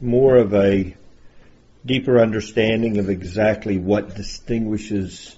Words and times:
more 0.00 0.36
of 0.36 0.54
a 0.54 0.96
deeper 1.84 2.18
understanding 2.18 2.98
of 2.98 3.08
exactly 3.08 3.78
what 3.78 4.14
distinguishes 4.14 5.36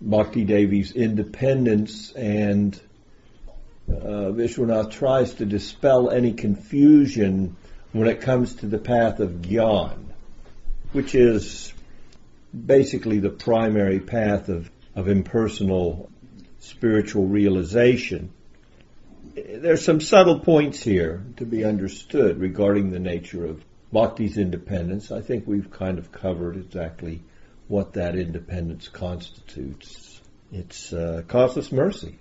Bhakti 0.00 0.44
Devi's 0.44 0.92
independence 0.92 2.12
and 2.12 2.78
uh, 3.88 4.32
Vishwanath 4.32 4.90
tries 4.90 5.34
to 5.34 5.46
dispel 5.46 6.10
any 6.10 6.32
confusion 6.32 7.56
when 7.92 8.08
it 8.08 8.20
comes 8.20 8.54
to 8.56 8.66
the 8.66 8.78
path 8.78 9.20
of 9.20 9.42
Gyan, 9.42 10.06
which 10.92 11.14
is 11.14 11.72
basically 12.66 13.20
the 13.20 13.30
primary 13.30 14.00
path 14.00 14.48
of, 14.48 14.70
of 14.94 15.08
impersonal 15.08 16.10
spiritual 16.60 17.26
realization. 17.26 18.32
There's 19.34 19.84
some 19.84 20.00
subtle 20.00 20.40
points 20.40 20.82
here 20.82 21.24
to 21.38 21.46
be 21.46 21.64
understood 21.64 22.38
regarding 22.38 22.90
the 22.90 22.98
nature 22.98 23.46
of 23.46 23.64
Bhakti's 23.90 24.36
independence. 24.36 25.10
I 25.10 25.22
think 25.22 25.46
we've 25.46 25.70
kind 25.70 25.98
of 25.98 26.12
covered 26.12 26.56
exactly 26.56 27.22
what 27.66 27.94
that 27.94 28.14
independence 28.14 28.88
constitutes. 28.88 30.20
It's 30.52 30.92
uh, 30.92 31.22
causeless 31.28 31.72
mercy. 31.72 32.18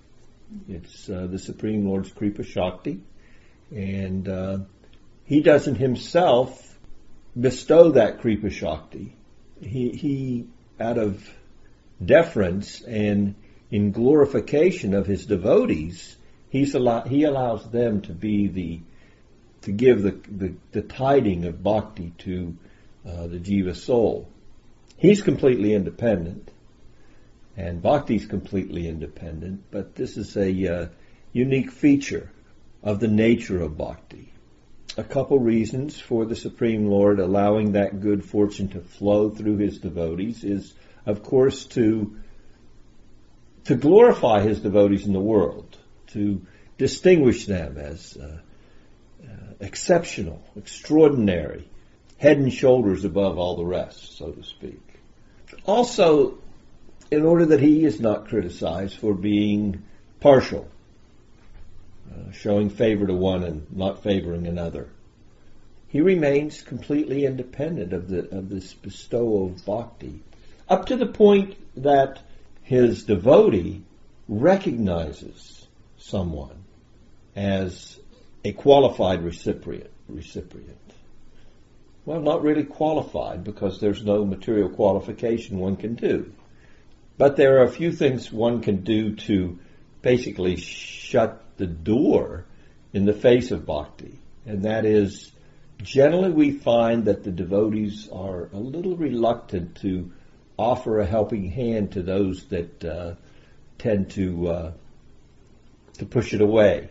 It's 0.69 1.09
uh, 1.09 1.27
the 1.27 1.39
Supreme 1.39 1.85
Lord's 1.85 2.11
Kripa 2.11 2.43
Shakti, 2.43 3.01
and 3.71 4.27
uh, 4.29 4.57
he 5.25 5.41
doesn't 5.41 5.75
himself 5.75 6.77
bestow 7.37 7.91
that 7.91 8.21
Kripa 8.21 8.49
Shakti. 8.49 9.15
He, 9.59 9.89
he, 9.89 10.47
out 10.79 10.97
of 10.97 11.29
deference 12.03 12.81
and 12.81 13.35
in 13.69 13.91
glorification 13.91 14.93
of 14.93 15.05
his 15.05 15.25
devotees, 15.25 16.15
he's 16.51 16.75
allow, 16.75 17.01
he 17.01 17.23
allows 17.23 17.67
them 17.71 18.01
to 18.01 18.13
be 18.13 18.47
the 18.47 18.81
to 19.61 19.71
give 19.71 20.03
the 20.03 20.11
the, 20.29 20.53
the 20.71 20.81
tiding 20.83 21.45
of 21.45 21.63
bhakti 21.63 22.13
to 22.19 22.55
uh, 23.07 23.25
the 23.25 23.39
jiva 23.39 23.75
soul. 23.75 24.29
He's 24.97 25.23
completely 25.23 25.73
independent, 25.73 26.51
and 27.57 27.81
bhakti's 27.81 28.27
completely 28.27 28.87
independent. 28.87 29.63
But 29.71 29.95
this 29.95 30.17
is 30.17 30.37
a 30.37 30.67
uh, 30.67 30.87
unique 31.33 31.71
feature 31.71 32.29
of 32.83 32.99
the 32.99 33.07
nature 33.07 33.61
of 33.61 33.77
bhakti. 33.77 34.31
A 34.97 35.03
couple 35.03 35.39
reasons 35.39 35.99
for 35.99 36.25
the 36.25 36.35
Supreme 36.35 36.87
Lord 36.87 37.19
allowing 37.19 37.71
that 37.71 38.01
good 38.01 38.25
fortune 38.25 38.67
to 38.69 38.81
flow 38.81 39.29
through 39.29 39.57
his 39.57 39.79
devotees 39.79 40.43
is, 40.43 40.73
of 41.05 41.23
course, 41.23 41.65
to 41.67 42.17
to 43.63 43.75
glorify 43.75 44.41
his 44.41 44.59
devotees 44.59 45.05
in 45.05 45.13
the 45.13 45.19
world, 45.19 45.70
to 46.13 46.41
distinguish 46.77 47.45
them 47.45 47.77
as 47.77 48.17
uh, 48.17 48.39
uh, 49.23 49.53
exceptional, 49.59 50.41
extraordinary, 50.55 51.67
head 52.17 52.37
and 52.37 52.53
shoulders 52.53 53.05
above 53.05 53.37
all 53.37 53.55
the 53.55 53.65
rest, 53.65 54.17
so 54.17 54.31
to 54.31 54.43
speak. 54.43 54.81
Also, 55.65 56.37
in 57.09 57.25
order 57.25 57.45
that 57.47 57.59
he 57.59 57.83
is 57.83 57.99
not 57.99 58.27
criticized 58.27 58.97
for 58.97 59.13
being 59.13 59.83
partial, 60.19 60.67
uh, 62.11 62.31
showing 62.31 62.69
favor 62.69 63.07
to 63.07 63.13
one 63.13 63.43
and 63.43 63.75
not 63.75 64.03
favoring 64.03 64.47
another. 64.47 64.89
He 65.87 66.01
remains 66.01 66.61
completely 66.61 67.25
independent 67.25 67.91
of 67.91 68.07
the 68.07 68.29
of 68.35 68.49
this 68.49 68.73
bestowal 68.73 69.47
of 69.47 69.65
bhakti, 69.65 70.21
up 70.69 70.85
to 70.85 70.95
the 70.95 71.05
point 71.05 71.55
that 71.83 72.21
his 72.63 73.03
devotee 73.03 73.83
recognizes 74.29 75.60
someone 76.01 76.63
as 77.35 77.99
a 78.43 78.51
qualified 78.51 79.23
recipient. 79.23 79.89
recipient. 80.09 80.77
Well, 82.05 82.21
not 82.21 82.41
really 82.41 82.63
qualified 82.63 83.43
because 83.43 83.79
there's 83.79 84.03
no 84.03 84.25
material 84.25 84.69
qualification 84.69 85.59
one 85.59 85.77
can 85.77 85.93
do. 85.93 86.33
But 87.17 87.35
there 87.35 87.59
are 87.59 87.65
a 87.65 87.71
few 87.71 87.91
things 87.91 88.31
one 88.31 88.61
can 88.61 88.83
do 88.83 89.15
to 89.27 89.59
basically 90.01 90.55
shut 90.55 91.43
the 91.57 91.67
door 91.67 92.45
in 92.93 93.05
the 93.05 93.13
face 93.13 93.51
of 93.51 93.67
bhakti. 93.67 94.17
And 94.47 94.63
that 94.63 94.85
is, 94.85 95.31
generally 95.83 96.31
we 96.31 96.51
find 96.51 97.05
that 97.05 97.23
the 97.23 97.31
devotees 97.31 98.09
are 98.11 98.49
a 98.51 98.57
little 98.57 98.97
reluctant 98.97 99.75
to 99.81 100.11
offer 100.57 100.99
a 100.99 101.05
helping 101.05 101.51
hand 101.51 101.91
to 101.91 102.01
those 102.01 102.45
that 102.45 102.83
uh, 102.83 103.13
tend 103.77 104.09
to 104.11 104.47
uh, 104.47 104.71
to 105.97 106.05
push 106.05 106.33
it 106.33 106.41
away, 106.41 106.89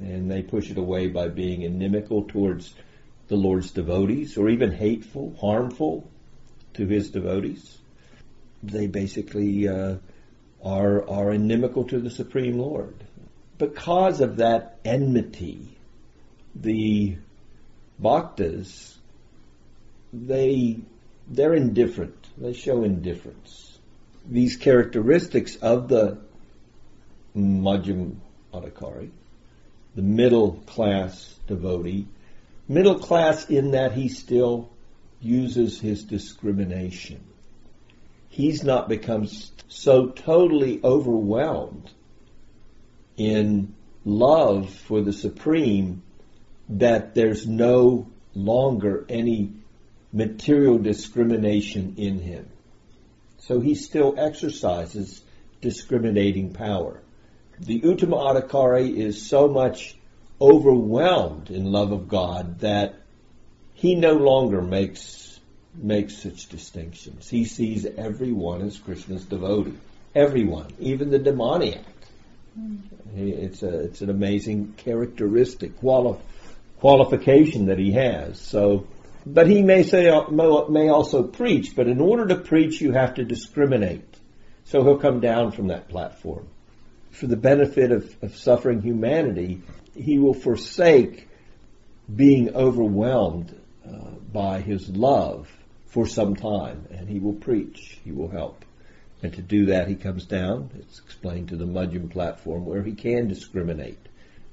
and 0.00 0.30
they 0.30 0.42
push 0.42 0.70
it 0.70 0.78
away 0.78 1.08
by 1.08 1.28
being 1.28 1.62
inimical 1.62 2.24
towards 2.24 2.74
the 3.28 3.36
Lord's 3.36 3.70
devotees, 3.70 4.36
or 4.36 4.48
even 4.48 4.72
hateful, 4.72 5.34
harmful 5.40 6.08
to 6.74 6.86
His 6.86 7.10
devotees. 7.10 7.78
They 8.62 8.86
basically 8.86 9.68
uh, 9.68 9.96
are 10.62 11.08
are 11.08 11.32
inimical 11.32 11.84
to 11.84 11.98
the 11.98 12.10
Supreme 12.10 12.58
Lord. 12.58 12.94
Because 13.58 14.20
of 14.20 14.36
that 14.36 14.78
enmity, 14.84 15.76
the 16.54 17.16
bhaktas 18.00 18.96
they 20.12 20.78
they're 21.28 21.54
indifferent 21.54 22.28
they 22.36 22.52
show 22.52 22.84
indifference. 22.84 23.78
These 24.28 24.56
characteristics 24.56 25.56
of 25.56 25.88
the 25.88 26.18
Madhyam 27.34 28.20
Adhikari, 28.52 29.10
the 29.94 30.02
middle 30.02 30.52
class 30.66 31.34
devotee, 31.46 32.06
middle 32.68 32.98
class 32.98 33.48
in 33.48 33.72
that 33.72 33.92
he 33.92 34.08
still 34.08 34.70
uses 35.20 35.80
his 35.80 36.04
discrimination. 36.04 37.20
He's 38.28 38.62
not 38.62 38.88
become 38.88 39.28
so 39.68 40.08
totally 40.08 40.80
overwhelmed 40.82 41.90
in 43.16 43.74
love 44.04 44.70
for 44.70 45.02
the 45.02 45.12
Supreme 45.12 46.02
that 46.68 47.14
there's 47.14 47.46
no 47.46 48.08
longer 48.34 49.04
any 49.08 49.52
material 50.12 50.78
discrimination 50.78 51.94
in 51.98 52.20
him. 52.20 52.48
So 53.38 53.60
he 53.60 53.74
still 53.74 54.14
exercises 54.18 55.22
discriminating 55.60 56.52
power. 56.52 57.00
The 57.60 57.80
Uttama 57.80 58.42
Adhikari 58.42 58.96
is 58.96 59.28
so 59.28 59.48
much 59.48 59.96
overwhelmed 60.40 61.50
in 61.50 61.70
love 61.70 61.92
of 61.92 62.08
God 62.08 62.60
that 62.60 62.96
he 63.74 63.94
no 63.94 64.14
longer 64.14 64.60
makes 64.60 65.40
makes 65.74 66.18
such 66.18 66.48
distinctions. 66.48 67.28
He 67.28 67.44
sees 67.44 67.86
everyone 67.86 68.62
as 68.62 68.78
Krishna's 68.78 69.24
devotee. 69.24 69.78
Everyone, 70.14 70.70
even 70.78 71.10
the 71.10 71.18
demoniac. 71.18 71.84
It's 73.16 73.62
a 73.62 73.84
it's 73.84 74.00
an 74.02 74.10
amazing 74.10 74.74
characteristic 74.76 75.78
quali- 75.78 76.18
qualification 76.80 77.66
that 77.66 77.78
he 77.78 77.92
has. 77.92 78.40
So 78.40 78.86
but 79.24 79.46
he 79.46 79.62
may 79.62 79.84
say 79.84 80.08
uh, 80.08 80.28
may 80.28 80.88
also 80.88 81.22
preach, 81.22 81.74
but 81.76 81.86
in 81.86 82.00
order 82.00 82.26
to 82.26 82.36
preach, 82.36 82.80
you 82.80 82.92
have 82.92 83.14
to 83.14 83.24
discriminate. 83.24 84.04
So 84.64 84.82
he'll 84.82 84.98
come 84.98 85.20
down 85.20 85.52
from 85.52 85.68
that 85.68 85.88
platform. 85.88 86.48
For 87.12 87.26
the 87.26 87.36
benefit 87.36 87.92
of, 87.92 88.16
of 88.22 88.36
suffering 88.36 88.82
humanity, 88.82 89.62
he 89.94 90.18
will 90.18 90.34
forsake 90.34 91.28
being 92.14 92.54
overwhelmed 92.54 93.58
uh, 93.86 94.10
by 94.32 94.60
his 94.60 94.88
love 94.88 95.48
for 95.86 96.06
some 96.06 96.34
time, 96.34 96.86
and 96.90 97.08
he 97.08 97.18
will 97.18 97.34
preach. 97.34 98.00
He 98.04 98.12
will 98.12 98.28
help. 98.28 98.64
And 99.22 99.32
to 99.34 99.42
do 99.42 99.66
that, 99.66 99.88
he 99.88 99.94
comes 99.94 100.24
down. 100.24 100.70
It's 100.78 100.98
explained 100.98 101.50
to 101.50 101.56
the 101.56 101.66
Madhyam 101.66 102.08
platform 102.08 102.64
where 102.64 102.82
he 102.82 102.92
can 102.92 103.28
discriminate. 103.28 103.98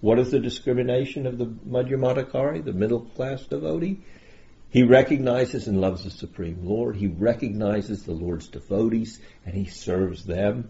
What 0.01 0.19
is 0.19 0.31
the 0.31 0.39
discrimination 0.39 1.25
of 1.25 1.37
the 1.37 1.45
Madhyamadhikari, 1.45 2.63
the 2.63 2.73
middle 2.73 3.01
class 3.01 3.43
devotee? 3.45 3.99
He 4.69 4.83
recognizes 4.83 5.67
and 5.67 5.81
loves 5.81 6.03
the 6.03 6.11
Supreme 6.11 6.59
Lord. 6.63 6.95
He 6.95 7.07
recognizes 7.07 8.03
the 8.03 8.11
Lord's 8.11 8.47
devotees 8.47 9.19
and 9.45 9.55
he 9.55 9.65
serves 9.65 10.23
them. 10.23 10.69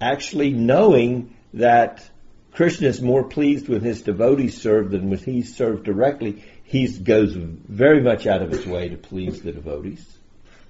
Actually 0.00 0.50
knowing 0.50 1.34
that 1.54 2.08
Krishna 2.52 2.88
is 2.88 3.00
more 3.00 3.24
pleased 3.24 3.68
with 3.68 3.82
his 3.82 4.02
devotees 4.02 4.60
served 4.60 4.90
than 4.90 5.10
with 5.10 5.24
he 5.24 5.42
served 5.42 5.84
directly, 5.84 6.42
he 6.64 6.88
goes 6.88 7.34
very 7.34 8.02
much 8.02 8.26
out 8.26 8.42
of 8.42 8.50
his 8.50 8.66
way 8.66 8.88
to 8.88 8.96
please 8.96 9.42
the 9.42 9.52
devotees 9.52 10.04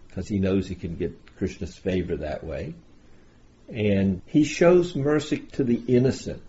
because 0.09 0.29
he 0.29 0.39
knows 0.39 0.67
he 0.67 0.75
can 0.75 0.97
get 0.97 1.37
Krishna's 1.37 1.77
favor 1.77 2.17
that 2.19 2.45
way. 2.45 2.75
And 3.69 4.23
he 4.27 4.45
shows 4.45 4.95
mercy 4.95 5.39
to 5.53 5.65
the 5.65 5.81
innocent. 5.87 6.43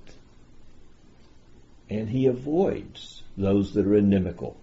And 1.90 2.10
he 2.10 2.28
avoids 2.28 3.24
those 3.38 3.74
that 3.74 3.86
are 3.86 3.96
inimical. 3.96 4.58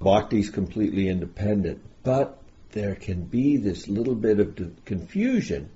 Bhakti 0.00 0.40
is 0.40 0.50
completely 0.50 1.08
independent, 1.08 1.82
but 2.02 2.40
there 2.72 2.94
can 2.94 3.24
be 3.24 3.56
this 3.56 3.88
little 3.88 4.14
bit 4.14 4.40
of 4.40 4.84
confusion 4.84 5.70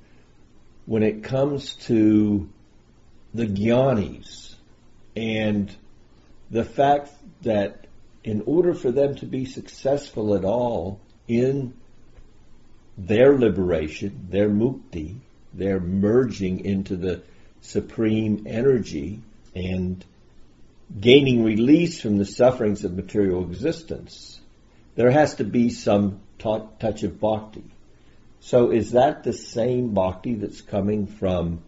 when 0.87 1.03
it 1.03 1.25
comes 1.25 1.75
to 1.75 2.49
the 3.33 3.47
jnanis 3.47 4.55
and 5.17 5.75
the 6.51 6.65
fact 6.65 7.11
that 7.43 7.87
in 8.23 8.43
order 8.47 8.75
for 8.75 8.91
them 8.91 9.15
to 9.17 9.27
be 9.27 9.45
successful 9.45 10.35
at 10.35 10.45
all 10.45 11.01
in 11.27 11.75
their 12.97 13.37
liberation, 13.37 14.29
their 14.31 14.49
mukti, 14.49 15.17
their 15.53 15.81
merging 15.81 16.65
into 16.65 16.97
the 16.97 17.23
supreme 17.61 18.45
energy 18.47 19.21
and 19.55 20.05
gaining 21.01 21.45
release 21.45 22.01
from 22.01 22.19
the 22.19 22.25
sufferings 22.25 22.85
of 22.85 22.95
material 22.95 23.43
existence, 23.45 24.41
there 24.95 25.11
has 25.11 25.37
to 25.37 25.45
be 25.45 25.71
some 25.71 26.21
touch 26.39 27.03
of 27.03 27.19
bhakti. 27.19 27.65
So 28.45 28.73
is 28.73 28.91
that 28.91 29.25
the 29.25 29.33
same 29.33 29.95
bhakti 29.95 30.35
that's 30.35 30.61
coming 30.61 31.07
from 31.07 31.63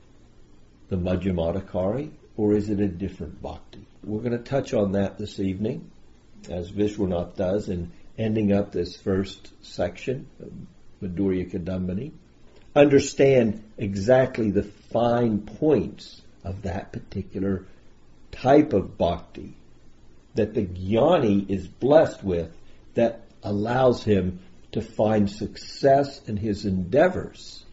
the 0.91 0.97
Madhyamadhikari, 0.97 2.11
or 2.37 2.55
is 2.55 2.69
it 2.69 2.81
a 2.81 2.87
different 2.87 3.41
bhakti? 3.41 3.87
We're 4.05 4.21
going 4.21 4.33
to 4.33 4.45
touch 4.45 4.75
on 4.75 4.93
that 4.93 5.17
this 5.17 5.41
evening, 5.41 5.91
as 6.51 6.71
Vishwanath 6.71 7.35
does, 7.35 7.71
in 7.71 7.93
ending 8.19 8.53
up 8.53 8.73
this 8.73 8.95
first 8.95 9.53
section, 9.65 10.27
Madhurya 11.03 11.51
Kadambini. 11.51 12.13
Understand 12.75 13.65
exactly 13.79 14.51
the 14.51 14.65
fine 14.65 15.41
points 15.41 16.21
of 16.45 16.61
that 16.63 16.93
particular 16.93 17.65
type 18.33 18.75
of 18.75 18.99
bhakti 18.99 19.57
that 20.35 20.53
the 20.53 20.67
jnani 20.67 21.49
is 21.49 21.67
blessed 21.67 22.23
with 22.23 22.55
that 22.93 23.23
allows 23.43 24.05
him 24.05 24.41
to 24.77 24.83
find 24.83 25.31
success 25.31 26.21
in 26.29 26.37
his 26.37 26.67
endeavors 26.67 27.65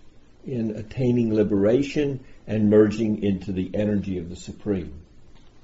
in 0.48 0.78
attaining 0.78 1.34
liberation 1.34 2.24
and 2.48 2.70
merging 2.70 3.22
into 3.22 3.52
the 3.52 3.72
energy 3.74 4.20
of 4.20 4.30
the 4.30 4.38
Supreme. 4.38 4.94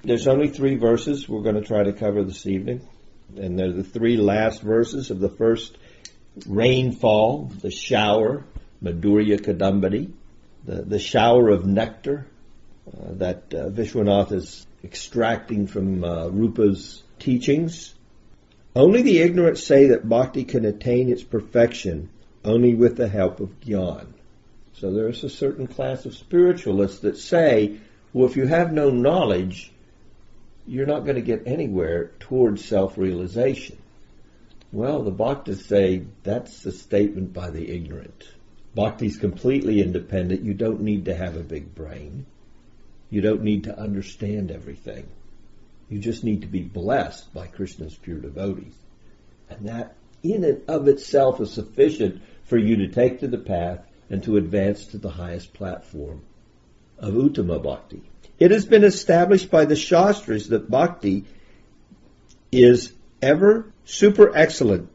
There's 0.02 0.28
only 0.28 0.48
three 0.48 0.76
verses 0.76 1.26
we're 1.26 1.40
going 1.40 1.54
to 1.54 1.66
try 1.66 1.82
to 1.82 1.94
cover 1.94 2.24
this 2.24 2.46
evening, 2.46 2.86
and 3.38 3.58
they're 3.58 3.72
the 3.72 3.82
three 3.82 4.18
last 4.18 4.60
verses 4.60 5.10
of 5.10 5.18
the 5.18 5.30
first 5.30 5.78
rainfall, 6.46 7.50
the 7.62 7.70
shower, 7.70 8.44
Madhurya 8.82 9.40
Kadambini, 9.40 10.12
the, 10.66 10.82
the 10.82 10.98
shower 10.98 11.48
of 11.48 11.64
nectar 11.64 12.26
uh, 12.86 13.12
that 13.12 13.54
uh, 13.54 13.70
Vishwanath 13.70 14.32
is 14.32 14.66
extracting 14.84 15.66
from 15.66 16.04
uh, 16.04 16.26
Rupa's 16.26 17.02
teachings. 17.18 17.94
Only 18.74 19.02
the 19.02 19.18
ignorant 19.18 19.58
say 19.58 19.88
that 19.88 20.08
bhakti 20.08 20.44
can 20.44 20.64
attain 20.64 21.10
its 21.10 21.24
perfection 21.24 22.08
only 22.44 22.74
with 22.74 22.96
the 22.96 23.08
help 23.08 23.40
of 23.40 23.60
jnana. 23.60 24.06
So 24.74 24.92
there 24.92 25.08
is 25.08 25.24
a 25.24 25.28
certain 25.28 25.66
class 25.66 26.06
of 26.06 26.14
spiritualists 26.14 27.00
that 27.00 27.18
say, 27.18 27.78
well, 28.12 28.28
if 28.28 28.36
you 28.36 28.46
have 28.46 28.72
no 28.72 28.90
knowledge, 28.90 29.72
you're 30.66 30.86
not 30.86 31.04
going 31.04 31.16
to 31.16 31.22
get 31.22 31.46
anywhere 31.46 32.12
towards 32.20 32.64
self-realization. 32.64 33.76
Well, 34.72 35.02
the 35.02 35.10
bhaktas 35.10 35.66
say 35.66 36.04
that's 36.22 36.64
a 36.64 36.72
statement 36.72 37.32
by 37.32 37.50
the 37.50 37.68
ignorant. 37.68 38.24
Bhakti 38.74 39.06
is 39.06 39.16
completely 39.16 39.80
independent. 39.80 40.42
You 40.42 40.54
don't 40.54 40.82
need 40.82 41.06
to 41.06 41.14
have 41.14 41.36
a 41.36 41.42
big 41.42 41.74
brain. 41.74 42.24
You 43.10 43.20
don't 43.20 43.42
need 43.42 43.64
to 43.64 43.76
understand 43.76 44.52
everything. 44.52 45.08
You 45.90 45.98
just 45.98 46.22
need 46.22 46.42
to 46.42 46.46
be 46.46 46.62
blessed 46.62 47.34
by 47.34 47.48
Krishna's 47.48 47.96
pure 47.96 48.18
devotees. 48.18 48.74
And 49.50 49.68
that 49.68 49.96
in 50.22 50.44
and 50.44 50.62
of 50.68 50.86
itself 50.86 51.40
is 51.40 51.52
sufficient 51.52 52.22
for 52.44 52.56
you 52.56 52.76
to 52.76 52.88
take 52.88 53.20
to 53.20 53.28
the 53.28 53.38
path 53.38 53.80
and 54.08 54.22
to 54.22 54.36
advance 54.36 54.86
to 54.86 54.98
the 54.98 55.10
highest 55.10 55.52
platform 55.52 56.22
of 56.98 57.14
Uttama 57.14 57.60
Bhakti. 57.62 58.02
It 58.38 58.52
has 58.52 58.64
been 58.64 58.84
established 58.84 59.50
by 59.50 59.64
the 59.64 59.76
Shastras 59.76 60.48
that 60.48 60.70
Bhakti 60.70 61.24
is 62.52 62.92
ever 63.20 63.72
super 63.84 64.34
excellent 64.34 64.88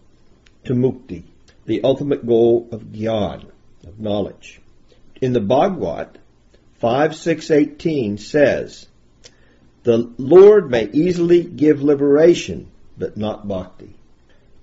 to 0.63 0.73
Mukti, 0.73 1.23
the 1.65 1.83
ultimate 1.83 2.25
goal 2.25 2.69
of 2.71 2.83
Gyan, 2.83 3.49
of 3.85 3.99
knowledge. 3.99 4.61
In 5.21 5.33
the 5.33 5.41
Bhagavad, 5.41 6.19
5618 6.79 8.17
says, 8.17 8.87
the 9.85 10.11
Lord 10.17 10.71
may 10.71 10.89
easily 10.91 11.43
give 11.43 11.83
liberation, 11.83 12.71
but 12.97 13.17
not 13.17 13.47
bhakti. 13.47 13.93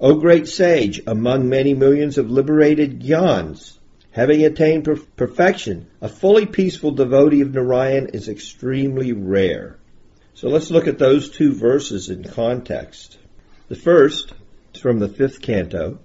O 0.00 0.16
great 0.16 0.48
sage, 0.48 1.00
among 1.06 1.48
many 1.48 1.74
millions 1.74 2.18
of 2.18 2.28
liberated 2.28 3.00
jnans, 3.00 3.78
having 4.10 4.44
attained 4.44 4.84
per- 4.84 4.96
perfection, 4.96 5.86
a 6.00 6.08
fully 6.08 6.44
peaceful 6.44 6.90
devotee 6.90 7.40
of 7.40 7.54
Narayan 7.54 8.08
is 8.08 8.28
extremely 8.28 9.12
rare. 9.12 9.76
So 10.34 10.48
let's 10.48 10.72
look 10.72 10.88
at 10.88 10.98
those 10.98 11.30
two 11.30 11.54
verses 11.54 12.10
in 12.10 12.24
context. 12.24 13.16
The 13.68 13.76
first 13.76 14.32
is 14.74 14.80
from 14.80 14.98
the 14.98 15.08
fifth 15.08 15.40
canto. 15.40 16.00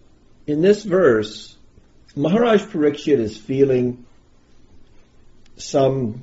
In 0.46 0.62
this 0.62 0.84
verse, 0.84 1.58
Maharaj 2.16 2.62
Parikshit 2.66 3.18
is 3.18 3.36
feeling 3.36 4.06
some 5.56 6.22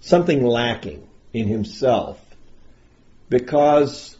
something 0.00 0.42
lacking 0.42 1.06
in 1.34 1.48
himself 1.48 2.24
because 3.28 4.16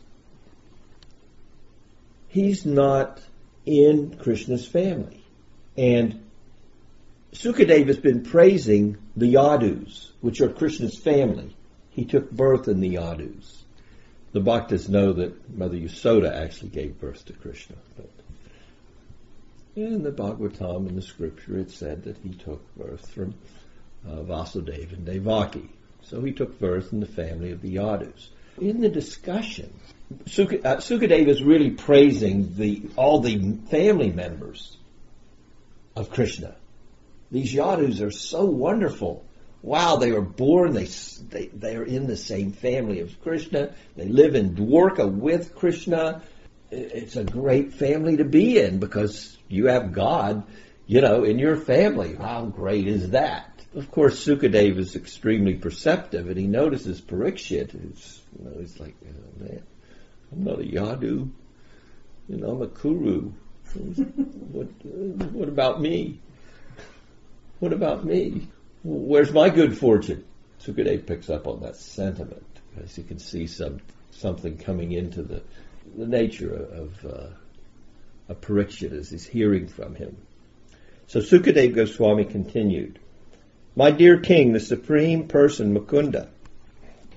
he's 2.29 2.67
not 2.67 3.23
in 3.65 4.19
Krishna's 4.19 4.67
family. 4.67 5.25
And 5.79 6.25
Sukadeva 7.33 7.87
has 7.87 7.99
been 7.99 8.25
praising 8.25 8.99
the 9.17 9.35
Yadus, 9.35 10.11
which 10.21 10.41
are 10.41 10.49
Krishna's 10.49 10.99
family. 10.99 11.57
He 11.91 12.05
took 12.05 12.31
birth 12.31 12.69
in 12.69 12.81
the 12.81 12.97
Yadus. 12.97 13.63
The 14.33 14.41
Bhaktas 14.41 14.89
know 14.89 15.13
that 15.13 15.57
Mother 15.57 15.77
Yasoda 15.77 16.33
actually 16.33 16.71
gave 16.71 17.01
birth 17.01 17.25
to 17.27 17.33
Krishna. 17.33 17.77
But 17.97 18.11
in 19.77 20.03
the 20.03 20.11
Bhagavatam, 20.11 20.89
in 20.89 20.97
the 20.97 21.03
scripture, 21.03 21.59
it 21.59 21.71
said 21.71 22.03
that 22.05 22.17
he 22.19 22.31
took 22.31 22.63
birth 22.77 23.09
from 23.11 23.35
uh, 24.05 24.17
Vasudeva 24.17 24.95
and 24.95 25.07
Devaki. 25.07 25.69
So 26.05 26.23
he 26.23 26.33
took 26.33 26.59
birth 26.59 26.93
in 26.93 27.01
the 27.01 27.07
family 27.07 27.53
of 27.53 27.63
the 27.63 27.77
Yadus. 27.77 28.29
In 28.61 28.81
the 28.81 28.89
discussion, 28.89 29.73
uh, 30.13 30.15
Sukadeva 30.27 31.29
is 31.29 31.43
really 31.43 31.71
praising 31.71 32.55
the 32.57 32.83
all 32.97 33.21
the 33.21 33.59
family 33.71 34.11
members 34.11 34.77
of 35.97 36.11
Krishna. 36.11 36.55
These 37.31 37.55
Yadus 37.55 38.01
are 38.01 38.11
so 38.11 38.45
wonderful. 38.45 39.25
Wow, 39.63 39.97
they 39.97 40.13
were 40.13 40.21
born, 40.21 40.75
they, 40.75 40.85
they, 41.31 41.47
they 41.47 41.75
are 41.75 41.85
in 41.85 42.07
the 42.07 42.19
same 42.19 42.53
family 42.53 43.01
of 43.01 43.21
Krishna. 43.23 43.75
They 43.97 44.09
live 44.09 44.35
in 44.35 44.55
Dwarka 44.55 45.11
with 45.11 45.55
Krishna. 45.55 46.23
It's 46.71 47.17
a 47.17 47.25
great 47.25 47.73
family 47.73 48.19
to 48.19 48.25
be 48.25 48.59
in 48.59 48.79
because 48.79 49.37
you 49.49 49.69
have 49.69 49.93
God, 49.93 50.45
you 50.87 51.01
know, 51.01 51.25
in 51.25 51.39
your 51.39 51.57
family. 51.57 52.15
How 52.15 52.45
great 52.45 52.87
is 52.87 53.11
that? 53.11 53.54
Of 53.75 53.91
course, 53.91 54.25
Sukadeva 54.25 54.79
is 54.79 54.95
extremely 54.95 55.55
perceptive, 55.55 56.29
and 56.29 56.39
he 56.39 56.47
notices 56.47 57.01
Parikshit, 57.01 57.73
who's, 57.73 58.21
you 58.39 58.45
know, 58.45 58.59
he's 58.61 58.79
like, 58.79 58.95
oh, 59.05 59.45
man, 59.45 59.63
I'm 60.31 60.45
not 60.45 60.61
a 60.61 60.65
Yadu, 60.65 61.31
you 62.29 62.37
know, 62.37 62.51
I'm 62.51 62.63
a 62.63 62.69
Kuru. 62.69 63.33
what, 63.73 64.67
what 65.33 65.49
about 65.49 65.81
me? 65.81 66.21
What 67.59 67.73
about 67.73 68.05
me? 68.05 68.49
Where's 68.85 69.33
my 69.33 69.49
good 69.49 69.77
fortune? 69.77 70.25
Sukadeva 70.63 71.05
picks 71.05 71.29
up 71.29 71.47
on 71.47 71.61
that 71.63 71.77
sentiment 71.77 72.47
because 72.75 72.95
he 72.95 73.03
can 73.03 73.19
see 73.19 73.47
some 73.47 73.81
something 74.11 74.57
coming 74.57 74.93
into 74.93 75.23
the 75.23 75.43
the 75.97 76.07
nature 76.07 76.55
of 76.55 77.05
uh, 77.05 77.27
a 78.29 78.35
Parikshit 78.35 78.93
as 78.93 79.11
he's 79.11 79.27
hearing 79.27 79.69
from 79.69 79.95
him. 79.95 80.17
So 81.07 81.21
Sukadeva 81.21 81.75
Goswami 81.75 82.25
continued. 82.25 82.99
My 83.77 83.91
dear 83.91 84.21
king, 84.21 84.53
the 84.53 84.61
supreme 84.61 85.27
person, 85.27 85.75
Mukunda, 85.75 86.29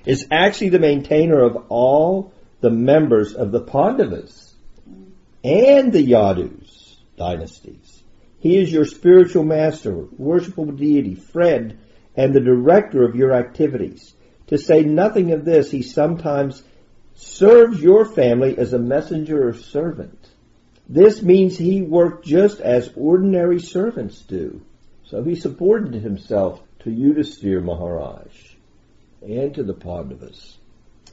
is 0.06 0.28
actually 0.32 0.70
the 0.70 0.80
maintainer 0.80 1.40
of 1.40 1.66
all 1.70 2.34
the 2.62 2.72
members 2.72 3.34
of 3.34 3.52
the 3.52 3.62
Pandavas 3.62 4.56
and 5.44 5.94
the 5.94 6.04
Yadus 6.04 6.96
dynasties. 7.16 8.02
He 8.40 8.58
is 8.58 8.72
your 8.72 8.86
spiritual 8.86 9.44
master, 9.44 10.08
worshipful 10.18 10.72
deity, 10.72 11.16
friend, 11.16 11.78
and 12.16 12.34
the 12.34 12.40
director 12.40 13.04
of 13.04 13.16
your 13.16 13.34
activities. 13.34 14.14
To 14.48 14.58
say 14.58 14.82
nothing 14.82 15.34
of 15.34 15.46
this, 15.46 15.70
he 15.70 15.84
sometimes 15.84 16.64
serves 17.16 17.82
your 17.82 18.06
family 18.06 18.58
as 18.58 18.74
a 18.74 18.80
messenger 18.80 19.50
or 19.50 19.54
servant. 19.54 20.28
This 20.90 21.22
means 21.22 21.58
he 21.58 21.82
worked 21.82 22.26
just 22.26 22.62
as 22.62 22.92
ordinary 22.96 23.60
servants 23.60 24.22
do. 24.22 24.62
So 25.10 25.24
he 25.24 25.36
subordinated 25.36 26.04
himself 26.04 26.62
to 26.80 26.90
Yudhisthira 26.90 27.64
Maharaj 27.64 28.56
and 29.22 29.54
to 29.56 29.64
the 29.64 29.74
Pandavas 29.74 30.58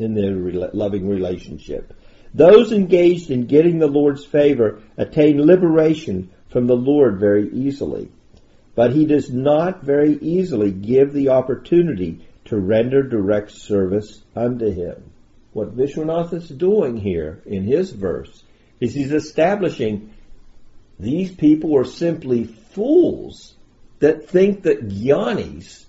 in 0.00 0.14
their 0.14 0.34
loving 0.72 1.08
relationship. 1.08 1.94
Those 2.34 2.72
engaged 2.72 3.30
in 3.30 3.46
getting 3.46 3.78
the 3.78 3.86
Lord's 3.86 4.24
favor 4.24 4.82
attain 4.96 5.40
liberation 5.40 6.30
from 6.48 6.66
the 6.66 6.76
Lord 6.76 7.20
very 7.20 7.48
easily. 7.52 8.10
But 8.74 8.92
he 8.92 9.06
does 9.06 9.32
not 9.32 9.84
very 9.84 10.18
easily 10.18 10.72
give 10.72 11.12
the 11.12 11.28
opportunity 11.28 12.26
to 12.46 12.58
render 12.58 13.04
direct 13.04 13.52
service 13.52 14.22
unto 14.34 14.70
him. 14.72 15.12
What 15.52 15.76
Vishwanath 15.76 16.32
is 16.32 16.48
doing 16.48 16.96
here 16.96 17.40
in 17.46 17.62
his 17.62 17.92
verse 17.92 18.42
is 18.80 18.92
he's 18.92 19.12
establishing 19.12 20.12
these 20.98 21.32
people 21.32 21.76
are 21.76 21.84
simply 21.84 22.44
fools 22.44 23.54
that 24.00 24.28
think 24.28 24.62
that 24.62 24.88
jnanis 24.88 25.84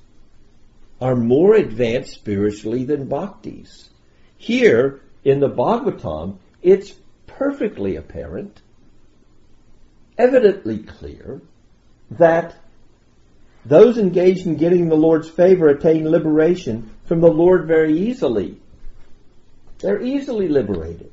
are 1.02 1.16
more 1.16 1.56
advanced 1.56 2.14
spiritually 2.14 2.86
than 2.86 3.08
bhaktis. 3.08 3.90
Here 4.38 5.02
in 5.24 5.40
the 5.40 5.50
Bhagavatam, 5.50 6.38
it's 6.62 6.94
perfectly 7.28 7.96
apparent, 7.96 8.62
evidently 10.18 10.80
clear, 10.80 11.42
that 12.12 12.56
those 13.66 13.98
engaged 13.98 14.46
in 14.46 14.56
getting 14.56 14.88
the 14.88 14.96
Lord's 14.96 15.30
favor 15.30 15.68
attain 15.68 16.10
liberation 16.10 16.92
from 17.06 17.20
the 17.20 17.32
Lord 17.32 17.68
very 17.68 17.98
easily. 17.98 18.60
They're 19.80 20.02
easily 20.02 20.48
liberated. 20.48 21.12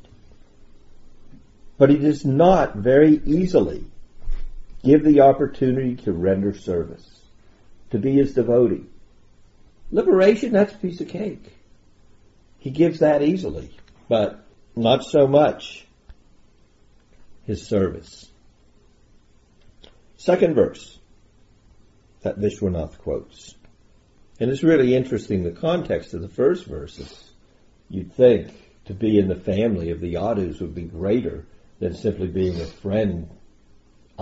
But 1.78 1.90
it 1.90 2.04
is 2.04 2.24
not 2.24 2.76
very 2.76 3.20
easily 3.24 3.84
give 4.82 5.04
the 5.04 5.20
opportunity 5.20 5.96
to 5.96 6.12
render 6.12 6.54
service, 6.54 7.22
to 7.90 7.98
be 7.98 8.14
his 8.14 8.34
devotee. 8.34 8.86
Liberation, 9.90 10.52
that's 10.52 10.74
a 10.74 10.78
piece 10.78 11.00
of 11.00 11.08
cake. 11.08 11.52
He 12.58 12.70
gives 12.70 13.00
that 13.00 13.22
easily, 13.22 13.76
but 14.08 14.44
not 14.74 15.04
so 15.04 15.26
much 15.26 15.86
his 17.44 17.66
service. 17.66 18.26
Second 20.16 20.54
verse 20.54 20.98
that 22.22 22.38
Vishwanath 22.38 22.98
quotes. 22.98 23.54
And 24.38 24.50
it's 24.50 24.62
really 24.62 24.94
interesting 24.94 25.42
the 25.42 25.50
context 25.50 26.14
of 26.14 26.22
the 26.22 26.28
first 26.28 26.66
verses. 26.66 27.30
You'd 27.90 28.12
think 28.14 28.52
to 28.86 28.94
be 28.94 29.18
in 29.18 29.28
the 29.28 29.36
family 29.36 29.90
of 29.90 30.00
the 30.00 30.14
Yadus 30.14 30.60
would 30.60 30.74
be 30.74 30.82
greater 30.82 31.46
than 31.80 31.94
simply 31.94 32.28
being 32.28 32.60
a 32.60 32.66
friend 32.66 33.28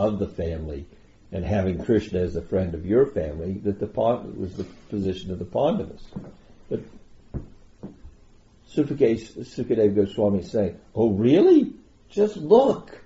of 0.07 0.19
the 0.19 0.26
family 0.26 0.87
and 1.33 1.45
having 1.45 1.85
Krishna 1.85 2.21
as 2.21 2.35
a 2.37 2.42
friend 2.42 2.75
of 2.75 2.85
your 2.85 3.07
family, 3.07 3.52
that 3.64 3.78
the 3.78 3.87
was 3.87 4.57
the 4.57 4.64
position 4.88 5.30
of 5.30 5.38
the 5.38 5.45
Pandavas. 5.45 6.02
But 6.69 6.80
Sukadev 8.75 9.95
Goswami 9.95 10.40
is 10.40 10.50
saying, 10.50 10.78
oh 10.95 11.11
really? 11.11 11.75
Just 12.11 12.37
look. 12.37 12.99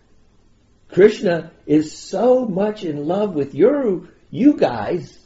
Krishna 0.91 1.51
is 1.67 1.97
so 1.97 2.47
much 2.47 2.85
in 2.85 3.07
love 3.07 3.35
with 3.35 3.55
your, 3.55 4.09
you 4.31 4.57
guys 4.57 5.19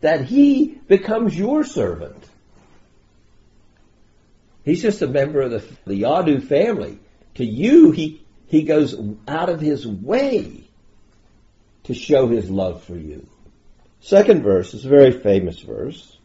that 0.00 0.24
he 0.24 0.78
becomes 0.88 1.36
your 1.36 1.64
servant. 1.64 2.22
He's 4.64 4.82
just 4.82 5.00
a 5.00 5.06
member 5.06 5.40
of 5.42 5.52
the, 5.52 5.64
the 5.86 6.02
Yadu 6.02 6.42
family. 6.42 6.98
To 7.36 7.44
you, 7.44 7.92
he, 7.92 8.22
he 8.48 8.64
goes 8.64 8.94
out 9.28 9.48
of 9.48 9.60
his 9.60 9.86
way 9.86 10.65
to 11.86 11.94
show 11.94 12.26
his 12.26 12.50
love 12.50 12.82
for 12.82 12.96
you. 12.96 13.26
Second 14.00 14.42
verse 14.42 14.74
is 14.74 14.84
a 14.84 14.88
very 14.88 15.12
famous 15.12 15.60
verse. 15.60 16.16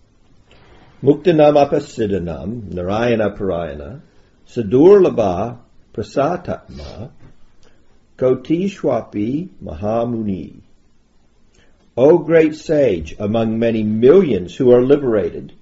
Muktanam 1.03 1.55
apasidanam, 1.55 2.71
Narayana 2.71 3.31
Parayana, 3.31 4.01
Sadur 4.47 5.05
Labha 5.05 5.59
Prasatatma, 5.93 7.11
Kotishwapi 8.17 9.49
Mahamuni. 9.63 10.61
O 11.95 12.17
great 12.17 12.55
sage, 12.55 13.15
among 13.19 13.59
many 13.59 13.83
millions 13.83 14.55
who 14.55 14.71
are 14.71 14.81
liberated, 14.81 15.53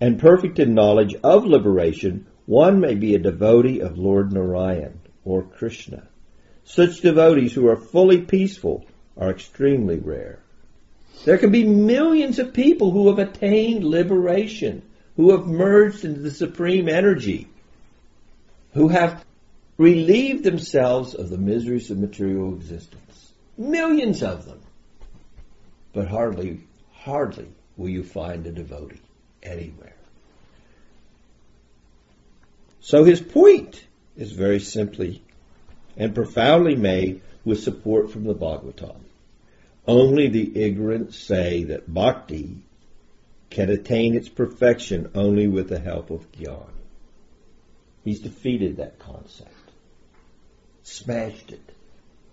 and 0.00 0.18
perfect 0.18 0.58
in 0.58 0.74
knowledge 0.74 1.14
of 1.22 1.44
liberation, 1.44 2.26
one 2.46 2.80
may 2.80 2.94
be 2.94 3.14
a 3.14 3.18
devotee 3.18 3.80
of 3.80 3.98
Lord 3.98 4.32
Narayan 4.32 5.00
or 5.24 5.42
Krishna. 5.42 6.09
Such 6.70 7.00
devotees 7.00 7.52
who 7.52 7.66
are 7.66 7.74
fully 7.74 8.20
peaceful 8.20 8.86
are 9.16 9.28
extremely 9.28 9.96
rare. 9.96 10.38
There 11.24 11.36
can 11.36 11.50
be 11.50 11.64
millions 11.64 12.38
of 12.38 12.54
people 12.54 12.92
who 12.92 13.08
have 13.08 13.18
attained 13.18 13.82
liberation, 13.82 14.82
who 15.16 15.32
have 15.32 15.48
merged 15.48 16.04
into 16.04 16.20
the 16.20 16.30
supreme 16.30 16.88
energy, 16.88 17.48
who 18.74 18.86
have 18.86 19.24
relieved 19.78 20.44
themselves 20.44 21.12
of 21.14 21.28
the 21.28 21.38
miseries 21.38 21.90
of 21.90 21.98
material 21.98 22.54
existence. 22.54 23.32
Millions 23.58 24.22
of 24.22 24.46
them. 24.46 24.60
But 25.92 26.06
hardly, 26.06 26.60
hardly 26.92 27.48
will 27.76 27.88
you 27.88 28.04
find 28.04 28.46
a 28.46 28.52
devotee 28.52 29.00
anywhere. 29.42 29.96
So 32.80 33.02
his 33.02 33.20
point 33.20 33.84
is 34.16 34.30
very 34.30 34.60
simply 34.60 35.24
and 35.96 36.14
profoundly 36.14 36.76
made 36.76 37.22
with 37.44 37.62
support 37.62 38.10
from 38.10 38.24
the 38.24 38.34
Bhagavatam. 38.34 39.00
Only 39.86 40.28
the 40.28 40.62
ignorant 40.62 41.14
say 41.14 41.64
that 41.64 41.92
bhakti 41.92 42.58
can 43.48 43.70
attain 43.70 44.14
its 44.14 44.28
perfection 44.28 45.10
only 45.14 45.48
with 45.48 45.68
the 45.68 45.80
help 45.80 46.10
of 46.10 46.30
jnana. 46.32 46.70
He's 48.04 48.20
defeated 48.20 48.76
that 48.76 48.98
concept. 48.98 49.50
Smashed 50.82 51.52
it. 51.52 51.72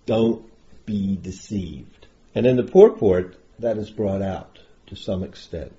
Don't 0.06 0.44
be 0.86 1.16
deceived. 1.16 2.06
And 2.34 2.46
in 2.46 2.56
the 2.56 2.62
purport, 2.62 3.36
that 3.58 3.76
is 3.76 3.90
brought 3.90 4.22
out 4.22 4.58
to 4.86 4.96
some 4.96 5.22
extent 5.22 5.72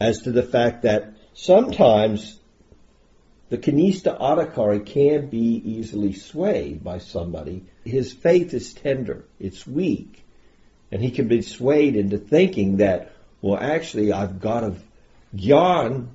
as 0.00 0.22
to 0.22 0.32
the 0.32 0.42
fact 0.42 0.82
that 0.82 1.14
sometimes 1.34 2.38
the 3.50 3.58
kanista 3.58 4.18
adhikari 4.18 4.86
can 4.86 5.26
be 5.26 5.60
easily 5.64 6.12
swayed 6.12 6.82
by 6.82 6.98
somebody. 6.98 7.64
His 7.84 8.12
faith 8.12 8.54
is 8.54 8.72
tender, 8.72 9.24
it's 9.40 9.66
weak, 9.66 10.24
and 10.92 11.02
he 11.02 11.10
can 11.10 11.26
be 11.26 11.42
swayed 11.42 11.96
into 11.96 12.16
thinking 12.16 12.76
that, 12.76 13.12
well, 13.42 13.58
actually, 13.60 14.12
I've 14.12 14.40
got 14.40 14.62
a 14.62 14.76
gyan, 15.34 16.08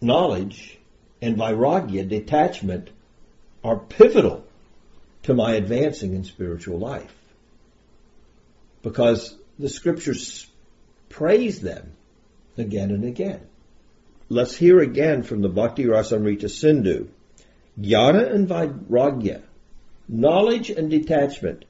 knowledge, 0.00 0.76
and 1.22 1.36
vairagya, 1.36 2.08
detachment, 2.08 2.90
are 3.62 3.78
pivotal 3.78 4.44
to 5.22 5.34
my 5.34 5.54
advancing 5.54 6.14
in 6.14 6.24
spiritual 6.24 6.78
life. 6.78 7.14
Because 8.82 9.36
the 9.58 9.68
scriptures 9.68 10.46
praise 11.08 11.60
them 11.60 11.92
again 12.58 12.90
and 12.90 13.04
again. 13.04 13.40
Let's 14.28 14.56
hear 14.56 14.80
again 14.80 15.22
from 15.22 15.40
the 15.40 15.48
Bhakti 15.48 15.84
Rasamrita 15.84 16.50
Sindhu. 16.50 17.08
Jnana 17.80 18.32
and 18.34 18.48
Vairagya, 18.48 19.42
knowledge 20.08 20.70
and 20.70 20.90
detachment, 20.90 21.64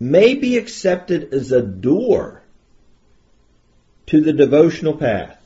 may 0.00 0.34
be 0.34 0.58
accepted 0.58 1.32
as 1.32 1.52
a 1.52 1.62
door 1.62 2.42
to 4.06 4.20
the 4.20 4.32
devotional 4.32 4.96
path. 4.96 5.38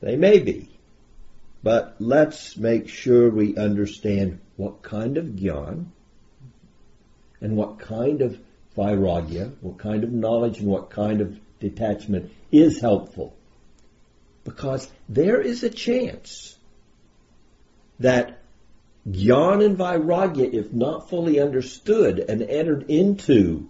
They 0.00 0.16
may 0.16 0.40
be. 0.40 0.68
But 1.62 1.96
let's 2.00 2.56
make 2.56 2.88
sure 2.88 3.30
we 3.30 3.56
understand 3.56 4.40
what 4.56 4.82
kind 4.82 5.16
of 5.16 5.26
jnana 5.26 5.86
and 7.40 7.56
what 7.56 7.78
kind 7.78 8.22
of 8.22 8.38
vairagya, 8.76 9.52
what 9.60 9.78
kind 9.78 10.02
of 10.02 10.12
knowledge 10.12 10.58
and 10.58 10.68
what 10.68 10.90
kind 10.90 11.20
of 11.20 11.38
detachment 11.60 12.32
is 12.50 12.80
helpful 12.80 13.37
because 14.48 14.90
there 15.08 15.40
is 15.40 15.62
a 15.62 15.70
chance 15.70 16.56
that 18.00 18.40
Gyan 19.06 19.64
and 19.64 19.76
Vairagya, 19.76 20.52
if 20.52 20.72
not 20.72 21.10
fully 21.10 21.40
understood 21.40 22.18
and 22.18 22.42
entered 22.42 22.90
into 22.90 23.68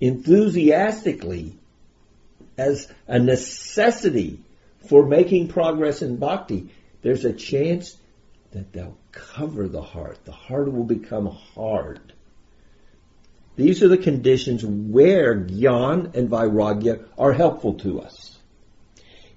enthusiastically 0.00 1.58
as 2.56 2.88
a 3.06 3.18
necessity 3.18 4.40
for 4.88 5.06
making 5.06 5.48
progress 5.48 6.02
in 6.02 6.16
bhakti, 6.16 6.68
there's 7.02 7.24
a 7.24 7.32
chance 7.32 7.96
that 8.52 8.72
they'll 8.72 8.98
cover 9.12 9.68
the 9.68 9.82
heart. 9.82 10.24
The 10.24 10.32
heart 10.32 10.72
will 10.72 10.84
become 10.84 11.26
hard. 11.26 12.12
These 13.56 13.82
are 13.82 13.88
the 13.88 13.98
conditions 13.98 14.64
where 14.64 15.34
Gyan 15.34 16.14
and 16.14 16.30
Vairagya 16.30 17.04
are 17.18 17.32
helpful 17.32 17.74
to 17.80 18.00
us. 18.00 18.37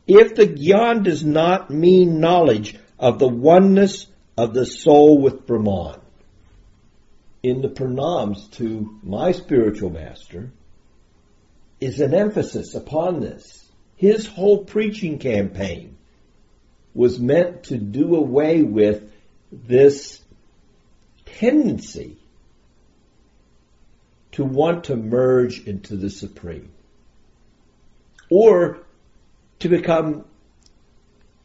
If 0.08 0.36
the 0.36 0.48
gyan 0.48 1.04
does 1.04 1.24
not 1.24 1.70
mean 1.70 2.20
knowledge 2.20 2.78
of 3.00 3.20
the 3.20 3.28
oneness 3.28 4.08
of 4.38 4.54
the 4.54 4.66
soul 4.66 5.20
with 5.20 5.46
Brahman. 5.46 6.00
In 7.44 7.62
the 7.62 7.70
pranams 7.70 8.52
to 8.52 9.00
my 9.02 9.32
spiritual 9.32 9.90
master 9.90 10.52
is 11.80 12.00
an 12.00 12.14
emphasis 12.14 12.76
upon 12.76 13.20
this. 13.20 13.66
His 13.96 14.28
whole 14.28 14.64
preaching 14.64 15.18
campaign 15.18 15.98
was 16.94 17.20
meant 17.20 17.64
to 17.66 17.78
do 17.78 18.16
away 18.16 18.62
with 18.62 19.12
this 19.52 20.22
tendency 21.26 22.18
to 24.34 24.44
want 24.44 24.86
to 24.86 24.96
merge 24.96 25.66
into 25.66 25.96
the 25.96 26.10
Supreme 26.10 26.72
or 28.30 28.80
to 29.62 29.70
become 29.70 30.26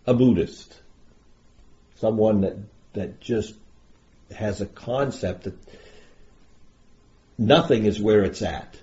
a 0.06 0.14
Buddhist, 0.14 0.74
someone 1.96 2.42
that, 2.42 2.56
that 2.94 3.20
just 3.20 3.54
has 4.34 4.60
a 4.60 4.66
concept 4.66 5.44
that 5.44 5.54
nothing 7.38 7.84
is 7.84 8.00
where 8.00 8.22
it's 8.24 8.42
at. 8.42 8.76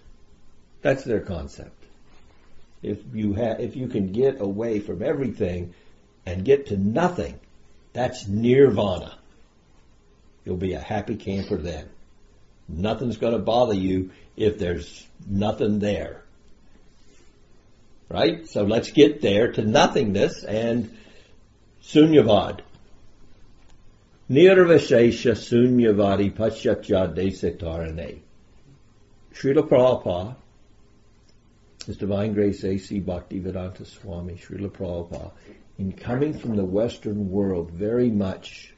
That's 0.81 1.03
their 1.03 1.21
concept. 1.21 1.71
If 2.81 2.99
you 3.13 3.35
if 3.37 3.75
you 3.77 3.87
can 3.87 4.11
get 4.11 4.41
away 4.41 4.79
from 4.79 5.01
everything 5.01 5.73
and 6.25 6.43
get 6.43 6.67
to 6.67 6.77
nothing, 6.77 7.39
that's 7.93 8.27
nirvana. 8.27 9.17
You'll 10.43 10.57
be 10.57 10.73
a 10.73 10.79
happy 10.79 11.15
camper 11.15 11.55
then. 11.55 11.87
Nothing's 12.67 13.17
going 13.17 13.33
to 13.33 13.39
bother 13.39 13.73
you 13.73 14.11
if 14.35 14.59
there's 14.59 15.07
nothing 15.25 15.79
there. 15.79 16.22
Right? 18.09 18.47
So 18.47 18.63
let's 18.63 18.91
get 18.91 19.21
there 19.21 19.51
to 19.53 19.61
nothingness 19.63 20.43
and 20.43 20.95
sunyavad. 21.83 22.61
Nirvashesha 24.29 25.33
sunyavadi 25.33 26.33
paschatya 26.33 27.13
desetarane. 27.15 28.19
Srila 29.33 29.67
Prabhupada, 29.67 30.35
His 31.85 31.97
Divine 31.97 32.33
Grace 32.33 32.63
A.C. 32.63 33.01
Bhaktivedanta 33.01 33.85
Swami, 33.85 34.35
Srila 34.35 34.69
Prabhupada, 34.69 35.31
in 35.77 35.91
coming 35.91 36.37
from 36.37 36.55
the 36.55 36.63
Western 36.63 37.31
world 37.31 37.71
very 37.71 38.09
much 38.09 38.73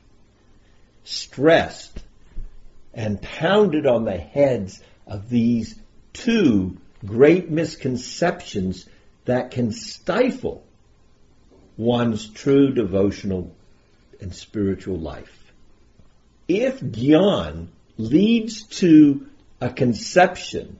stressed 1.04 2.00
and 2.94 3.22
pounded 3.22 3.86
on 3.86 4.06
the 4.06 4.18
heads 4.18 4.82
of 5.06 5.30
these 5.30 5.76
two 6.14 6.78
great 7.06 7.50
misconceptions 7.52 8.86
that 9.26 9.52
can 9.52 9.72
stifle 9.72 10.64
one's 11.78 12.28
true 12.28 12.74
devotional 12.74 13.54
and 14.22 14.34
spiritual 14.34 14.98
life. 14.98 15.52
If 16.48 16.80
Gyan 16.80 17.68
leads 17.98 18.64
to 18.80 19.28
a 19.60 19.70
conception 19.70 20.80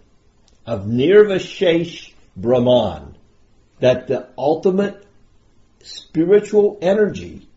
of 0.66 0.86
Nirvashesh 0.86 2.14
Brahman, 2.36 3.18
that 3.80 4.08
the 4.08 4.30
ultimate 4.38 5.06
spiritual 5.84 6.78
energy 6.82 7.48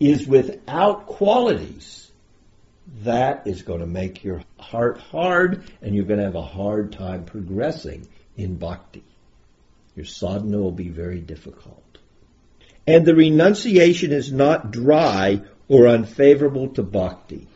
is 0.00 0.26
without 0.26 1.06
qualities, 1.06 2.10
that 3.02 3.46
is 3.46 3.62
going 3.62 3.80
to 3.80 3.86
make 3.86 4.24
your 4.24 4.42
heart 4.58 4.98
hard 4.98 5.64
and 5.82 5.94
you're 5.94 6.04
going 6.04 6.18
to 6.18 6.24
have 6.24 6.34
a 6.34 6.42
hard 6.42 6.92
time 6.92 7.24
progressing 7.24 8.08
in 8.36 8.56
bhakti. 8.56 9.04
Your 9.98 10.04
sadhana 10.04 10.58
will 10.58 10.70
be 10.70 10.90
very 10.90 11.18
difficult. 11.18 11.98
And 12.86 13.04
the 13.04 13.16
renunciation 13.16 14.12
is 14.12 14.30
not 14.30 14.70
dry 14.70 15.42
or 15.66 15.88
unfavorable 15.88 16.68
to 16.74 16.84
bhakti. 16.84 17.48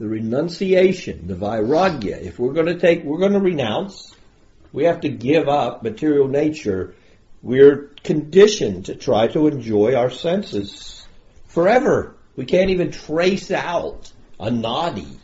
The 0.00 0.08
renunciation, 0.08 1.28
the 1.28 1.36
vairagya, 1.36 2.20
if 2.20 2.40
we're 2.40 2.52
going 2.52 2.66
to 2.66 2.80
take, 2.80 3.04
we're 3.04 3.20
going 3.20 3.34
to 3.34 3.38
renounce, 3.38 4.12
we 4.72 4.86
have 4.86 5.02
to 5.02 5.08
give 5.08 5.48
up 5.48 5.84
material 5.84 6.26
nature. 6.26 6.96
We're 7.42 7.92
conditioned 8.02 8.86
to 8.86 8.96
try 8.96 9.28
to 9.28 9.46
enjoy 9.46 9.94
our 9.94 10.10
senses 10.10 11.06
forever. 11.46 12.16
We 12.34 12.44
can't 12.44 12.70
even 12.70 12.90
trace 12.90 13.52
out 13.52 14.10
a 14.40 14.50
nadi. 14.50 15.16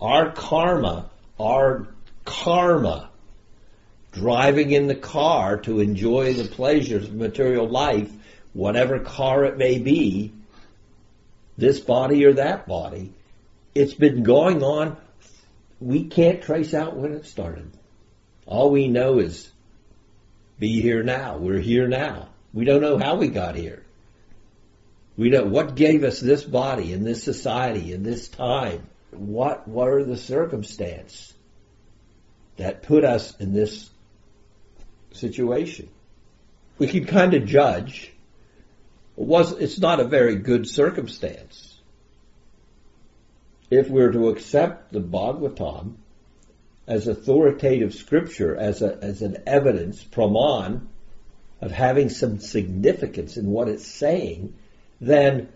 Our 0.00 0.32
karma, 0.32 1.08
our 1.38 1.86
karma, 2.24 3.10
driving 4.14 4.70
in 4.70 4.86
the 4.86 4.94
car 4.94 5.58
to 5.58 5.80
enjoy 5.80 6.34
the 6.34 6.48
pleasures 6.48 7.04
of 7.04 7.14
material 7.14 7.68
life, 7.68 8.10
whatever 8.52 9.00
car 9.00 9.44
it 9.44 9.58
may 9.58 9.78
be, 9.78 10.32
this 11.58 11.80
body 11.80 12.24
or 12.24 12.34
that 12.34 12.66
body, 12.66 13.12
it's 13.74 13.94
been 13.94 14.22
going 14.22 14.62
on. 14.62 14.96
We 15.80 16.04
can't 16.04 16.42
trace 16.42 16.72
out 16.72 16.96
when 16.96 17.12
it 17.12 17.26
started. 17.26 17.70
All 18.46 18.70
we 18.70 18.88
know 18.88 19.18
is 19.18 19.50
be 20.58 20.80
here 20.80 21.02
now. 21.02 21.36
We're 21.36 21.58
here 21.58 21.88
now. 21.88 22.28
We 22.52 22.64
don't 22.64 22.82
know 22.82 22.98
how 22.98 23.16
we 23.16 23.28
got 23.28 23.56
here. 23.56 23.82
We 25.16 25.30
know 25.30 25.44
what 25.44 25.74
gave 25.74 26.04
us 26.04 26.20
this 26.20 26.44
body 26.44 26.92
in 26.92 27.04
this 27.04 27.22
society 27.22 27.92
in 27.92 28.02
this 28.02 28.28
time. 28.28 28.86
What 29.10 29.68
were 29.68 30.04
the 30.04 30.16
circumstance 30.16 31.32
that 32.56 32.82
put 32.82 33.04
us 33.04 33.36
in 33.36 33.52
this 33.52 33.90
situation? 35.14 35.88
We 36.78 36.86
can 36.88 37.04
kind 37.04 37.34
of 37.34 37.46
judge. 37.46 38.12
It 39.16 39.24
was, 39.24 39.52
it's 39.52 39.78
not 39.78 40.00
a 40.00 40.04
very 40.04 40.36
good 40.36 40.68
circumstance. 40.68 41.78
If 43.70 43.88
we're 43.88 44.12
to 44.12 44.28
accept 44.28 44.92
the 44.92 45.00
Bhagavatam 45.00 45.94
as 46.86 47.08
authoritative 47.08 47.94
scripture, 47.94 48.54
as, 48.56 48.82
a, 48.82 48.98
as 49.00 49.22
an 49.22 49.38
evidence, 49.46 50.04
praman, 50.04 50.88
of 51.60 51.70
having 51.70 52.10
some 52.10 52.40
significance 52.40 53.36
in 53.36 53.46
what 53.46 53.68
it's 53.68 53.86
saying, 53.86 54.54
then 55.00 55.48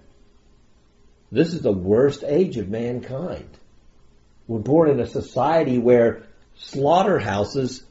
this 1.30 1.52
is 1.52 1.60
the 1.60 1.72
worst 1.72 2.24
age 2.24 2.56
of 2.56 2.68
mankind. 2.68 3.50
We're 4.46 4.60
born 4.60 4.90
in 4.90 5.00
a 5.00 5.06
society 5.06 5.78
where 5.78 6.22
slaughterhouses 6.56 7.82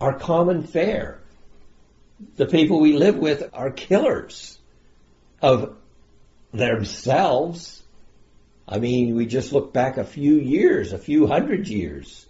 are 0.00 0.18
common 0.18 0.62
fare. 0.62 1.20
The 2.36 2.46
people 2.46 2.80
we 2.80 2.94
live 2.94 3.16
with 3.16 3.50
are 3.52 3.70
killers 3.70 4.58
of 5.42 5.76
themselves. 6.52 7.82
I 8.68 8.78
mean, 8.78 9.14
we 9.14 9.26
just 9.26 9.52
look 9.52 9.72
back 9.72 9.96
a 9.96 10.04
few 10.04 10.34
years, 10.34 10.92
a 10.92 10.98
few 10.98 11.26
hundred 11.26 11.68
years, 11.68 12.26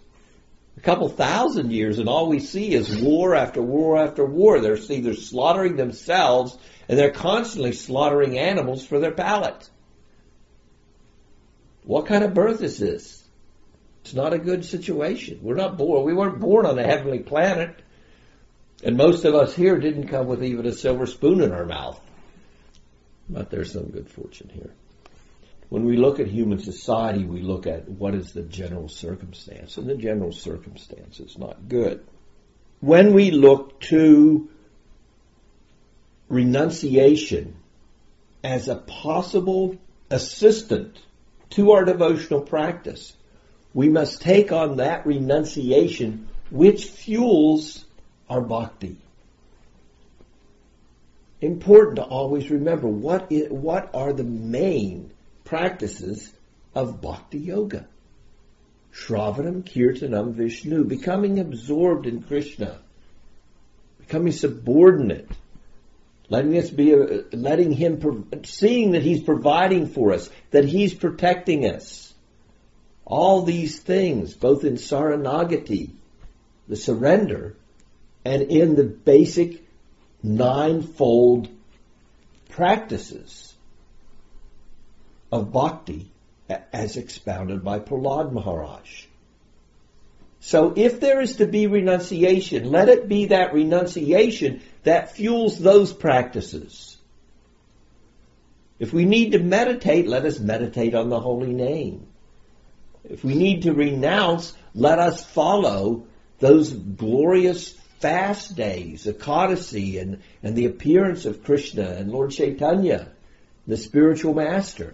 a 0.77 0.81
couple 0.81 1.09
thousand 1.09 1.71
years, 1.71 1.99
and 1.99 2.07
all 2.07 2.27
we 2.27 2.39
see 2.39 2.73
is 2.73 3.01
war 3.01 3.33
after 3.33 3.61
war 3.61 3.97
after 3.97 4.25
war. 4.25 4.59
They're 4.59 4.77
either 4.77 5.13
slaughtering 5.13 5.75
themselves 5.75 6.57
and 6.87 6.97
they're 6.97 7.11
constantly 7.11 7.73
slaughtering 7.73 8.37
animals 8.37 8.85
for 8.85 8.99
their 8.99 9.11
palate. 9.11 9.69
What 11.83 12.05
kind 12.05 12.23
of 12.23 12.33
birth 12.33 12.61
is 12.61 12.77
this? 12.77 13.16
It's 14.07 14.15
not 14.15 14.31
a 14.31 14.39
good 14.39 14.63
situation. 14.63 15.39
We're 15.41 15.55
not 15.55 15.77
born. 15.77 16.05
We 16.05 16.13
weren't 16.13 16.39
born 16.39 16.65
on 16.65 16.79
a 16.79 16.83
heavenly 16.83 17.19
planet. 17.19 17.77
And 18.81 18.95
most 18.95 19.25
of 19.25 19.35
us 19.35 19.53
here 19.53 19.77
didn't 19.79 20.07
come 20.07 20.27
with 20.27 20.45
even 20.45 20.65
a 20.65 20.71
silver 20.71 21.05
spoon 21.07 21.41
in 21.41 21.51
our 21.51 21.65
mouth. 21.65 21.99
But 23.27 23.49
there's 23.49 23.73
some 23.73 23.87
good 23.87 24.09
fortune 24.09 24.47
here. 24.47 24.71
When 25.67 25.83
we 25.83 25.97
look 25.97 26.21
at 26.21 26.27
human 26.27 26.59
society, 26.59 27.25
we 27.25 27.41
look 27.41 27.67
at 27.67 27.89
what 27.89 28.15
is 28.15 28.31
the 28.31 28.43
general 28.43 28.87
circumstance, 28.87 29.75
and 29.75 29.89
the 29.89 29.97
general 29.97 30.31
circumstance 30.31 31.19
is 31.19 31.37
not 31.37 31.67
good. 31.67 32.07
When 32.79 33.13
we 33.13 33.31
look 33.31 33.81
to 33.91 34.47
renunciation 36.29 37.57
as 38.41 38.69
a 38.69 38.75
possible 38.75 39.75
assistant 40.09 40.97
to 41.49 41.71
our 41.71 41.83
devotional 41.83 42.39
practice. 42.39 43.16
We 43.73 43.89
must 43.89 44.21
take 44.21 44.51
on 44.51 44.77
that 44.77 45.05
renunciation 45.05 46.27
which 46.49 46.85
fuels 46.85 47.85
our 48.29 48.41
bhakti. 48.41 48.97
Important 51.41 51.97
to 51.97 52.03
always 52.03 52.49
remember 52.49 52.87
what, 52.87 53.31
is, 53.31 53.49
what 53.49 53.93
are 53.93 54.13
the 54.13 54.23
main 54.23 55.11
practices 55.43 56.31
of 56.73 57.01
bhakti 57.01 57.39
yoga. 57.39 57.87
Shravanam, 58.93 59.63
Kirtanam, 59.63 60.33
Vishnu, 60.33 60.83
becoming 60.83 61.39
absorbed 61.39 62.07
in 62.07 62.23
Krishna, 62.23 62.79
becoming 63.99 64.31
subordinate 64.31 65.29
letting 66.29 66.57
us 66.57 66.69
be, 66.69 66.93
letting 67.31 67.71
him, 67.71 68.29
seeing 68.43 68.91
that 68.91 69.03
he's 69.03 69.21
providing 69.21 69.87
for 69.87 70.13
us, 70.13 70.29
that 70.51 70.65
he's 70.65 70.93
protecting 70.93 71.65
us. 71.65 72.06
All 73.09 73.43
these 73.43 73.79
things, 73.79 74.33
both 74.33 74.65
in 74.65 74.73
Saranagati, 74.73 75.91
the 76.67 76.75
surrender, 76.75 77.55
and 78.25 78.43
in 78.43 78.75
the 78.75 78.83
basic 78.83 79.63
ninefold 80.21 81.47
practices 82.49 83.53
of 85.31 85.53
bhakti 85.53 86.11
as 86.73 86.97
expounded 86.97 87.63
by 87.63 87.79
Prahlad 87.79 88.33
Maharaj. 88.33 89.05
So 90.41 90.73
if 90.75 90.99
there 90.99 91.21
is 91.21 91.37
to 91.37 91.45
be 91.45 91.67
renunciation, 91.67 92.71
let 92.71 92.89
it 92.89 93.07
be 93.07 93.27
that 93.27 93.53
renunciation 93.53 94.61
that 94.83 95.15
fuels 95.15 95.57
those 95.57 95.93
practices. 95.93 96.97
If 98.79 98.91
we 98.91 99.05
need 99.05 99.31
to 99.31 99.39
meditate, 99.39 100.07
let 100.07 100.25
us 100.25 100.39
meditate 100.39 100.93
on 100.93 101.07
the 101.07 101.21
holy 101.21 101.53
name. 101.53 102.07
If 103.09 103.23
we 103.23 103.35
need 103.35 103.63
to 103.63 103.73
renounce, 103.73 104.53
let 104.75 104.99
us 104.99 105.23
follow 105.23 106.07
those 106.39 106.71
glorious 106.71 107.71
fast 107.99 108.55
days, 108.55 109.05
Ekadasi 109.05 109.99
and, 109.99 110.21
and 110.43 110.55
the 110.55 110.65
appearance 110.65 111.25
of 111.25 111.43
Krishna 111.43 111.83
and 111.83 112.11
Lord 112.11 112.31
Chaitanya, 112.31 113.07
the 113.65 113.77
spiritual 113.77 114.33
master. 114.33 114.93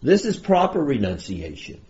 This 0.00 0.24
is 0.24 0.36
proper 0.36 0.82
renunciation. 0.82 1.80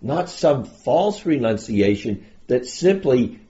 Not 0.00 0.28
some 0.28 0.64
false 0.64 1.24
renunciation 1.24 2.26
that 2.48 2.66
simply 2.66 3.40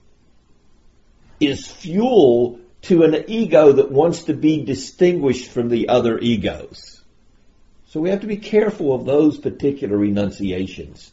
is 1.39 1.67
fuel 1.67 2.59
to 2.83 3.03
an 3.03 3.25
ego 3.27 3.71
that 3.71 3.91
wants 3.91 4.23
to 4.25 4.33
be 4.33 4.63
distinguished 4.63 5.49
from 5.49 5.69
the 5.69 5.89
other 5.89 6.19
egos. 6.19 6.92
So 7.93 7.99
we 7.99 8.09
have 8.09 8.21
to 8.21 8.27
be 8.27 8.37
careful 8.37 8.95
of 8.95 9.05
those 9.05 9.37
particular 9.37 9.95
renunciations 9.95 11.11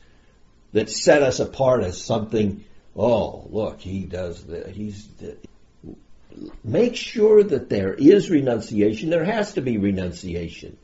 that 0.72 0.88
set 0.88 1.22
us 1.22 1.38
apart 1.38 1.84
as 1.84 2.02
something, 2.02 2.64
oh, 2.96 3.46
look, 3.50 3.82
he 3.82 4.04
does 4.04 4.42
that. 4.46 4.68
He's, 4.68 5.06
make 6.64 6.96
sure 6.96 7.44
that 7.44 7.68
there 7.68 7.92
is 7.92 8.30
renunciation. 8.30 9.10
There 9.10 9.26
has 9.26 9.52
to 9.54 9.60
be 9.60 9.76
renunciation. 9.76 10.78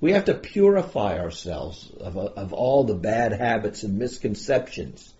We 0.00 0.12
have 0.12 0.24
to 0.24 0.34
purify 0.34 1.18
ourselves 1.18 1.92
of, 2.00 2.16
of 2.16 2.54
all 2.54 2.84
the 2.84 2.94
bad 2.94 3.32
habits 3.32 3.82
and 3.82 3.98
misconceptions. 3.98 5.12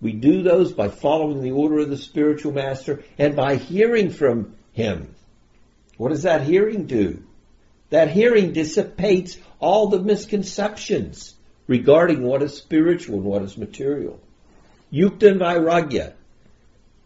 We 0.00 0.12
do 0.12 0.44
those 0.44 0.70
by 0.70 0.86
following 0.86 1.42
the 1.42 1.50
order 1.50 1.80
of 1.80 1.90
the 1.90 1.96
spiritual 1.96 2.52
master 2.52 3.02
and 3.18 3.34
by 3.34 3.56
hearing 3.56 4.10
from 4.10 4.54
him. 4.70 5.16
What 5.96 6.10
does 6.10 6.22
that 6.22 6.42
hearing 6.42 6.86
do? 6.86 7.24
That 7.90 8.10
hearing 8.10 8.52
dissipates 8.52 9.36
all 9.58 9.88
the 9.88 10.00
misconceptions 10.00 11.34
regarding 11.66 12.22
what 12.22 12.42
is 12.42 12.56
spiritual 12.56 13.16
and 13.16 13.24
what 13.24 13.42
is 13.42 13.56
material. 13.56 14.20
Yukta 14.92 15.30
and 15.30 15.40
Vairagya. 15.40 16.14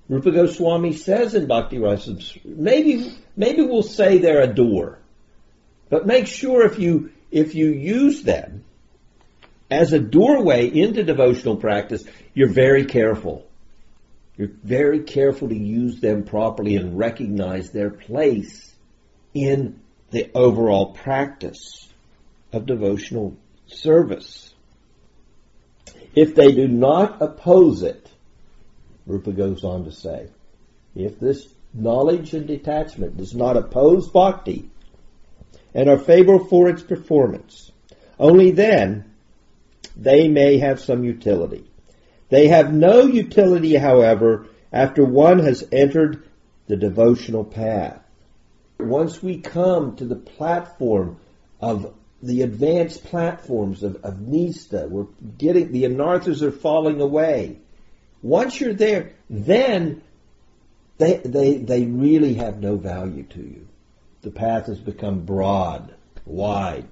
Rupa 0.09 0.31
Goswami 0.31 0.93
says 0.93 1.35
in 1.35 1.47
Bhakti 1.47 1.79
Rasa, 1.79 2.19
maybe, 2.45 3.17
maybe 3.37 3.63
we'll 3.63 3.83
say 3.83 4.19
they're 4.19 4.43
a 4.43 4.55
door. 4.55 4.99
But 5.89 6.07
make 6.07 6.27
sure 6.27 6.67
if 6.67 6.79
you, 6.79 7.11
if 7.31 7.55
you 7.55 7.69
use 7.71 8.23
them 8.23 8.65
as 9.71 9.93
a 9.93 9.99
doorway 9.99 10.69
into 10.69 11.05
devotional 11.05 11.57
practice, 11.57 12.05
you're 12.35 12.53
very 12.53 12.85
careful. 12.85 13.47
You're 14.37 14.53
very 14.63 15.01
careful 15.01 15.49
to 15.49 15.57
use 15.57 16.01
them 16.01 16.25
properly 16.25 16.77
and 16.77 16.99
recognize 16.99 17.71
their 17.71 17.91
place 17.91 18.75
in 19.33 19.81
the 20.15 20.31
overall 20.35 20.93
practice 20.93 21.89
of 22.53 22.67
devotional 22.67 23.37
service. 23.67 24.55
If 26.15 26.35
they 26.35 26.53
do 26.53 26.69
not 26.69 27.21
oppose 27.21 27.83
it, 27.83 28.09
Rupa 29.07 29.33
goes 29.33 29.65
on 29.65 29.85
to 29.85 29.93
say, 29.93 30.29
if 30.95 31.19
this 31.19 31.49
knowledge 31.75 32.33
and 32.33 32.47
detachment 32.47 33.17
does 33.17 33.35
not 33.35 33.57
oppose 33.57 34.09
bhakti, 34.09 34.71
and 35.75 35.89
are 35.89 35.99
favorable 35.99 36.47
for 36.47 36.69
its 36.69 36.85
performance. 36.85 37.73
Only 38.17 38.53
then 38.53 39.11
they 39.97 40.29
may 40.29 40.59
have 40.59 40.81
some 40.81 41.03
utility. 41.03 41.65
They 42.29 42.47
have 42.47 42.73
no 42.73 43.03
utility, 43.03 43.75
however, 43.75 44.47
after 44.73 45.05
one 45.05 45.41
has 45.41 45.67
entered 45.73 46.29
the 46.69 46.77
devotional 46.77 47.45
path. 47.45 48.04
Once 48.85 49.23
we 49.23 49.39
come 49.39 49.97
to 49.97 50.05
the 50.05 50.17
platform 50.17 51.19
of 51.61 51.95
the 52.23 52.43
advanced 52.43 53.05
platforms 53.05 53.83
of, 53.83 53.97
of 54.05 54.15
Nista, 54.15 54.89
we're 54.89 55.07
getting, 55.37 55.73
the 55.73 55.85
anarthas 55.85 56.43
are 56.43 56.53
falling 56.53 57.01
away. 57.01 57.59
Once 58.23 58.61
you're 58.61 58.73
there, 58.73 59.13
then 59.29 60.03
they, 60.99 61.17
they, 61.19 61.57
they 61.59 61.85
really 61.85 62.35
have 62.35 62.61
no 62.61 62.77
value 62.77 63.25
to 63.25 63.41
you 63.41 63.67
the 64.25 64.31
path 64.31 64.67
has 64.67 64.81
become 64.81 65.21
broad, 65.21 65.95
wide, 66.25 66.89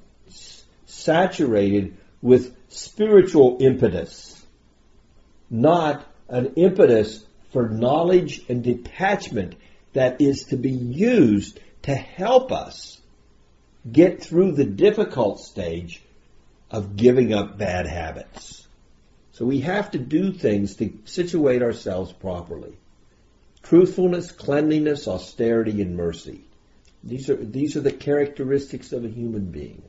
saturated 0.86 1.96
with 2.20 2.54
spiritual 2.68 3.56
impetus, 3.58 4.40
not 5.50 6.06
an 6.28 6.52
impetus 6.56 7.24
for 7.50 7.68
knowledge 7.68 8.42
and 8.48 8.62
detachment 8.62 9.54
that 9.94 10.20
is 10.20 10.44
to 10.44 10.56
be 10.56 10.70
used 10.70 11.58
to 11.82 11.94
help 11.94 12.52
us 12.52 13.00
get 13.90 14.22
through 14.22 14.52
the 14.52 14.64
difficult 14.64 15.40
stage 15.40 16.02
of 16.70 16.96
giving 16.96 17.32
up 17.32 17.58
bad 17.58 17.86
habits. 17.86 18.66
So 19.32 19.44
we 19.44 19.60
have 19.60 19.90
to 19.92 19.98
do 19.98 20.32
things 20.32 20.76
to 20.76 20.92
situate 21.04 21.62
ourselves 21.62 22.12
properly. 22.12 22.76
Truthfulness, 23.62 24.30
cleanliness, 24.32 25.08
austerity, 25.08 25.82
and 25.82 25.96
mercy. 25.96 26.44
These 27.04 27.30
are, 27.30 27.36
these 27.36 27.76
are 27.76 27.80
the 27.80 27.92
characteristics 27.92 28.92
of 28.92 29.04
a 29.04 29.08
human 29.08 29.46
being. 29.46 29.82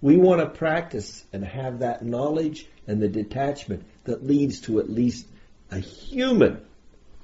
We 0.00 0.16
want 0.16 0.40
to 0.40 0.48
practice 0.48 1.24
and 1.32 1.44
have 1.44 1.78
that 1.78 2.04
knowledge 2.04 2.66
and 2.86 3.00
the 3.00 3.08
detachment 3.08 3.84
that 4.04 4.26
leads 4.26 4.62
to 4.62 4.80
at 4.80 4.90
least 4.90 5.26
a 5.70 5.78
human 5.78 6.60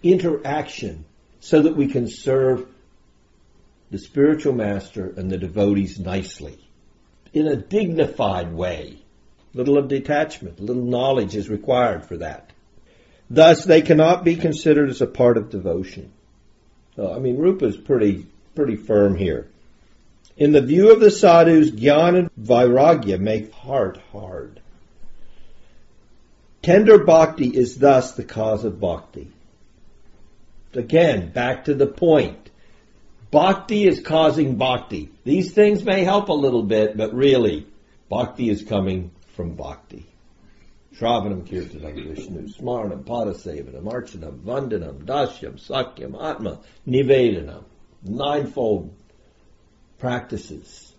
interaction 0.03 1.05
so 1.41 1.63
that 1.63 1.77
we 1.77 1.89
can 1.89 2.09
serve 2.09 2.69
the 3.91 3.99
spiritual 3.99 4.53
master 4.53 5.13
and 5.17 5.31
the 5.31 5.39
devotees 5.39 5.99
nicely 5.99 6.59
in 7.33 7.47
a 7.47 7.57
dignified 7.57 8.53
way. 8.53 8.99
Little 9.55 9.79
of 9.79 9.89
detachment, 9.89 10.61
little 10.61 10.85
knowledge 10.85 11.35
is 11.35 11.49
required 11.49 12.05
for 12.05 12.19
that. 12.19 12.53
Thus, 13.31 13.65
they 13.65 13.83
cannot 13.83 14.25
be 14.25 14.37
considered 14.37 14.91
as 14.91 15.01
a 15.01 15.07
part 15.07 15.37
of 15.37 15.51
devotion. 15.51 16.13
So, 16.97 17.13
I 17.13 17.19
mean, 17.19 17.39
Rupa 17.39 17.67
is 17.67 17.77
pretty 17.77 18.27
pretty 18.55 18.77
firm 18.77 19.17
here. 19.17 19.49
In 20.37 20.53
the 20.53 20.63
view 20.63 20.93
of 20.93 21.01
the 21.01 21.11
sadhus, 21.11 21.71
jnana 21.71 22.19
and 22.19 22.31
vairagya 22.35 23.21
make 23.21 23.53
heart 23.53 23.99
hard. 24.13 24.61
Tender 26.63 27.05
bhakti 27.05 27.47
is 27.47 27.77
thus 27.77 28.13
the 28.13 28.25
cause 28.25 28.65
of 28.65 28.81
bhakti. 28.81 29.31
Again, 30.75 31.31
back 31.31 31.65
to 31.65 31.75
the 31.75 31.87
point. 31.87 32.48
Bhakti 33.31 33.87
is 33.87 34.01
causing 34.01 34.57
bhakti. 34.57 35.11
These 35.25 35.53
things 35.53 35.85
may 35.85 36.03
help 36.03 36.29
a 36.29 36.33
little 36.35 36.63
bit, 36.63 36.97
but 36.97 37.13
really, 37.13 37.67
bhakti 38.09 38.49
is 38.49 38.63
coming 38.63 39.11
from 39.35 39.55
bhakti. 39.55 40.07
Shravanam 40.97 41.47
Kirtanam 41.47 42.15
Vishnu, 42.15 42.49
Smaranam 42.49 43.05
Padasevanam 43.05 43.83
Archanam 43.83 44.41
Vandanam 44.41 45.05
Dashyam 45.05 45.61
Sakyam 45.61 46.21
Atma 46.21 46.61
Nivedanam 46.87 47.65
ninefold 48.03 48.95
practices. 49.99 50.93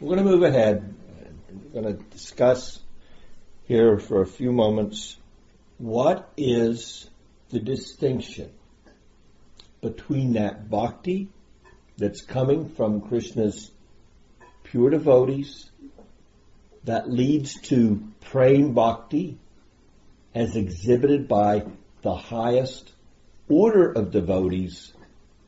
We're 0.00 0.14
going 0.14 0.24
to 0.24 0.30
move 0.30 0.42
ahead. 0.42 0.94
We're 1.72 1.82
going 1.82 1.96
to 1.96 2.02
discuss 2.10 2.78
here 3.64 3.98
for 3.98 4.22
a 4.22 4.26
few 4.26 4.52
moments 4.52 5.16
what 5.78 6.30
is 6.36 7.08
the 7.50 7.60
distinction 7.60 8.50
between 9.80 10.34
that 10.34 10.68
bhakti 10.68 11.28
that's 12.00 12.22
coming 12.22 12.70
from 12.70 13.02
Krishna's 13.02 13.70
pure 14.64 14.90
devotees 14.90 15.70
that 16.84 17.10
leads 17.10 17.60
to 17.60 18.02
praying 18.22 18.72
bhakti 18.72 19.38
as 20.34 20.56
exhibited 20.56 21.28
by 21.28 21.64
the 22.02 22.14
highest 22.14 22.90
order 23.48 23.92
of 23.92 24.10
devotees 24.10 24.92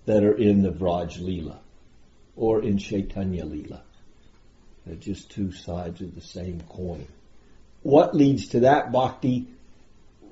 that 0.05 0.23
are 0.23 0.37
in 0.37 0.63
the 0.63 0.71
Vraj 0.71 1.19
Leela 1.19 1.59
or 2.37 2.63
in 2.63 2.77
Chaitanya 2.77 3.45
Leela. 3.45 3.81
They're 4.85 4.97
just 4.97 5.31
two 5.31 5.53
sides 5.53 6.03
of 6.03 6.15
the 6.15 6.21
same 6.21 6.61
coin. 6.69 7.07
What 7.83 8.15
leads 8.15 8.49
to 8.49 8.61
that 8.61 8.93
bhakti? 8.93 9.47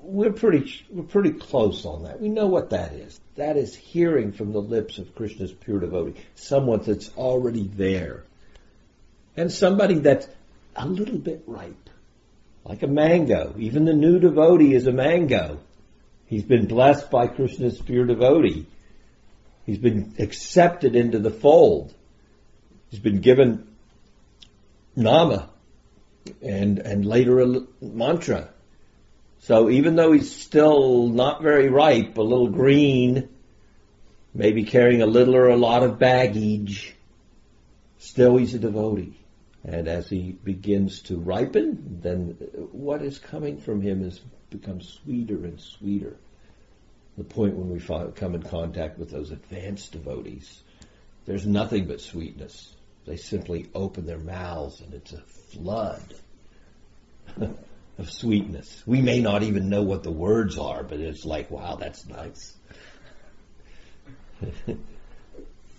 We're 0.03 0.33
pretty, 0.33 0.83
we're 0.89 1.03
pretty 1.03 1.31
close 1.31 1.85
on 1.85 2.03
that. 2.03 2.19
We 2.19 2.29
know 2.29 2.47
what 2.47 2.71
that 2.71 2.93
is. 2.93 3.19
That 3.35 3.57
is 3.57 3.75
hearing 3.75 4.31
from 4.31 4.51
the 4.51 4.61
lips 4.61 4.97
of 4.97 5.15
Krishna's 5.15 5.51
pure 5.51 5.79
devotee, 5.79 6.19
someone 6.35 6.81
that's 6.81 7.11
already 7.15 7.67
there. 7.67 8.23
And 9.37 9.51
somebody 9.51 9.95
that's 9.95 10.27
a 10.75 10.87
little 10.87 11.17
bit 11.17 11.43
ripe. 11.45 11.89
Like 12.63 12.83
a 12.83 12.87
mango. 12.87 13.55
Even 13.57 13.85
the 13.85 13.93
new 13.93 14.19
devotee 14.19 14.73
is 14.73 14.87
a 14.87 14.91
mango. 14.91 15.59
He's 16.25 16.43
been 16.43 16.67
blessed 16.67 17.09
by 17.11 17.27
Krishna's 17.27 17.81
pure 17.81 18.05
devotee. 18.05 18.65
He's 19.65 19.77
been 19.77 20.15
accepted 20.19 20.95
into 20.95 21.19
the 21.19 21.31
fold. 21.31 21.93
He's 22.89 22.99
been 22.99 23.21
given 23.21 23.67
nama 24.95 25.49
and, 26.41 26.79
and 26.79 27.05
later 27.05 27.39
a 27.39 27.61
mantra. 27.81 28.49
So 29.41 29.71
even 29.71 29.95
though 29.95 30.11
he's 30.11 30.31
still 30.31 31.07
not 31.07 31.41
very 31.41 31.67
ripe, 31.67 32.17
a 32.17 32.21
little 32.21 32.49
green, 32.49 33.27
maybe 34.35 34.63
carrying 34.63 35.01
a 35.01 35.07
little 35.07 35.35
or 35.35 35.49
a 35.49 35.57
lot 35.57 35.81
of 35.81 35.97
baggage, 35.97 36.93
still 37.97 38.37
he's 38.37 38.53
a 38.53 38.59
devotee. 38.59 39.17
And 39.63 39.87
as 39.87 40.07
he 40.07 40.31
begins 40.31 41.01
to 41.03 41.17
ripen, 41.17 41.99
then 42.01 42.37
what 42.71 43.01
is 43.01 43.17
coming 43.17 43.59
from 43.59 43.81
him 43.81 44.03
is 44.03 44.21
becomes 44.51 44.99
sweeter 45.03 45.43
and 45.45 45.59
sweeter. 45.59 46.17
The 47.17 47.23
point 47.23 47.55
when 47.55 47.69
we 47.69 47.79
come 47.79 48.35
in 48.35 48.43
contact 48.43 48.99
with 48.99 49.09
those 49.09 49.31
advanced 49.31 49.91
devotees, 49.91 50.61
there's 51.25 51.47
nothing 51.47 51.87
but 51.87 51.99
sweetness. 51.99 52.75
They 53.05 53.17
simply 53.17 53.69
open 53.73 54.05
their 54.05 54.19
mouths 54.19 54.81
and 54.81 54.93
it's 54.93 55.13
a 55.13 55.21
flood 55.21 56.13
of 58.01 58.11
sweetness. 58.11 58.83
We 58.85 59.01
may 59.01 59.21
not 59.21 59.43
even 59.43 59.69
know 59.69 59.83
what 59.83 60.03
the 60.03 60.11
words 60.11 60.57
are, 60.57 60.83
but 60.83 60.99
it's 60.99 61.23
like, 61.23 61.49
wow, 61.49 61.75
that's 61.75 62.05
nice. 62.07 62.53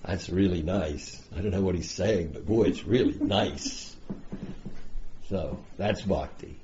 that's 0.04 0.30
really 0.30 0.62
nice. 0.62 1.20
I 1.36 1.40
don't 1.40 1.50
know 1.50 1.60
what 1.60 1.74
he's 1.74 1.90
saying, 1.90 2.30
but 2.32 2.46
boy, 2.46 2.64
it's 2.64 2.84
really 2.84 3.18
nice. 3.18 3.94
So 5.28 5.58
that's 5.76 6.02
bhakti. 6.02 6.56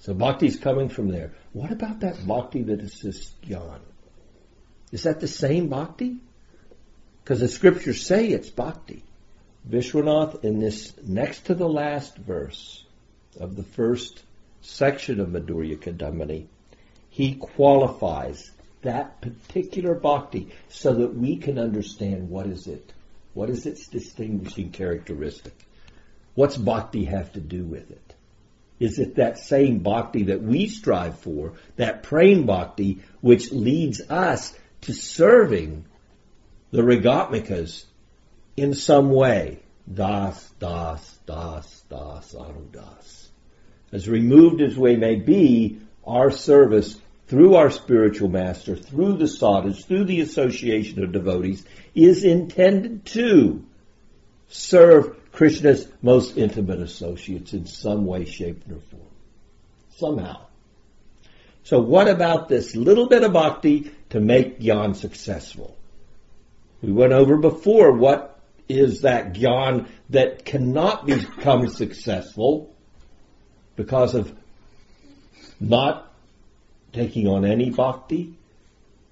So 0.00 0.14
bhakti's 0.14 0.58
coming 0.58 0.88
from 0.88 1.08
there. 1.08 1.32
What 1.52 1.70
about 1.70 2.00
that 2.00 2.26
bhakti 2.26 2.62
that 2.64 2.80
assists 2.80 3.34
jnana? 3.44 3.78
Is 4.90 5.04
that 5.04 5.20
the 5.20 5.28
same 5.28 5.68
bhakti? 5.68 6.16
Because 7.22 7.40
the 7.40 7.48
scriptures 7.48 8.04
say 8.04 8.28
it's 8.28 8.50
bhakti. 8.50 9.04
Vishwanath, 9.68 10.44
in 10.44 10.58
this 10.58 10.92
next 11.04 11.46
to 11.46 11.54
the 11.54 11.68
last 11.68 12.16
verse 12.16 12.84
of 13.38 13.54
the 13.54 13.62
first 13.62 14.22
section 14.62 15.20
of 15.20 15.28
Madhurya 15.28 15.76
Kadambini, 15.76 16.46
he 17.10 17.34
qualifies 17.34 18.50
that 18.82 19.20
particular 19.20 19.94
bhakti 19.94 20.52
so 20.68 20.94
that 20.94 21.14
we 21.14 21.36
can 21.36 21.58
understand 21.58 22.30
what 22.30 22.46
is 22.46 22.66
it. 22.66 22.92
What 23.34 23.50
is 23.50 23.66
its 23.66 23.88
distinguishing 23.88 24.70
characteristic? 24.70 25.54
What's 26.34 26.56
bhakti 26.56 27.04
have 27.04 27.32
to 27.32 27.40
do 27.40 27.64
with 27.64 27.90
it? 27.90 28.14
Is 28.80 28.98
it 28.98 29.16
that 29.16 29.38
same 29.38 29.78
bhakti 29.78 30.24
that 30.24 30.42
we 30.42 30.68
strive 30.68 31.18
for, 31.18 31.52
that 31.76 32.02
praying 32.02 32.46
bhakti, 32.46 33.00
which 33.20 33.52
leads 33.52 34.00
us 34.10 34.52
to 34.82 34.92
serving 34.92 35.84
the 36.70 36.82
Ragatmikas 36.82 37.84
in 38.56 38.74
some 38.74 39.10
way? 39.10 39.60
Das, 39.92 40.50
das, 40.58 41.18
das, 41.26 41.82
das, 41.88 42.34
anudas. 42.34 43.21
As 43.92 44.08
removed 44.08 44.62
as 44.62 44.76
we 44.76 44.96
may 44.96 45.16
be, 45.16 45.78
our 46.04 46.30
service 46.30 46.98
through 47.26 47.54
our 47.54 47.70
spiritual 47.70 48.28
master, 48.28 48.74
through 48.74 49.16
the 49.16 49.28
sadhus, 49.28 49.84
through 49.84 50.04
the 50.04 50.20
association 50.20 51.02
of 51.04 51.12
devotees, 51.12 51.64
is 51.94 52.24
intended 52.24 53.04
to 53.06 53.62
serve 54.48 55.16
Krishna's 55.32 55.86
most 56.02 56.36
intimate 56.36 56.80
associates 56.80 57.52
in 57.52 57.66
some 57.66 58.06
way, 58.06 58.24
shape, 58.24 58.62
or 58.70 58.80
form. 58.90 59.02
Somehow. 59.96 60.46
So 61.64 61.78
what 61.78 62.08
about 62.08 62.48
this 62.48 62.74
little 62.74 63.08
bit 63.08 63.22
of 63.22 63.32
bhakti 63.32 63.92
to 64.10 64.20
make 64.20 64.60
Gyan 64.60 64.96
successful? 64.96 65.76
We 66.82 66.92
went 66.92 67.12
over 67.12 67.36
before 67.36 67.92
what 67.92 68.40
is 68.68 69.02
that 69.02 69.34
Gyan 69.34 69.86
that 70.10 70.44
cannot 70.44 71.06
become 71.06 71.68
successful 71.68 72.74
because 73.82 74.14
of 74.14 74.32
not 75.58 76.12
taking 76.92 77.26
on 77.26 77.44
any 77.44 77.70
bhakti, 77.70 78.32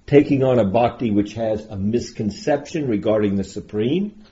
taking 0.07 0.43
on 0.43 0.59
a 0.59 0.63
bhakti 0.63 1.11
which 1.11 1.33
has 1.33 1.65
a 1.65 1.75
misconception 1.75 2.87
regarding 2.87 3.35
the 3.35 3.43
Supreme, 3.43 4.23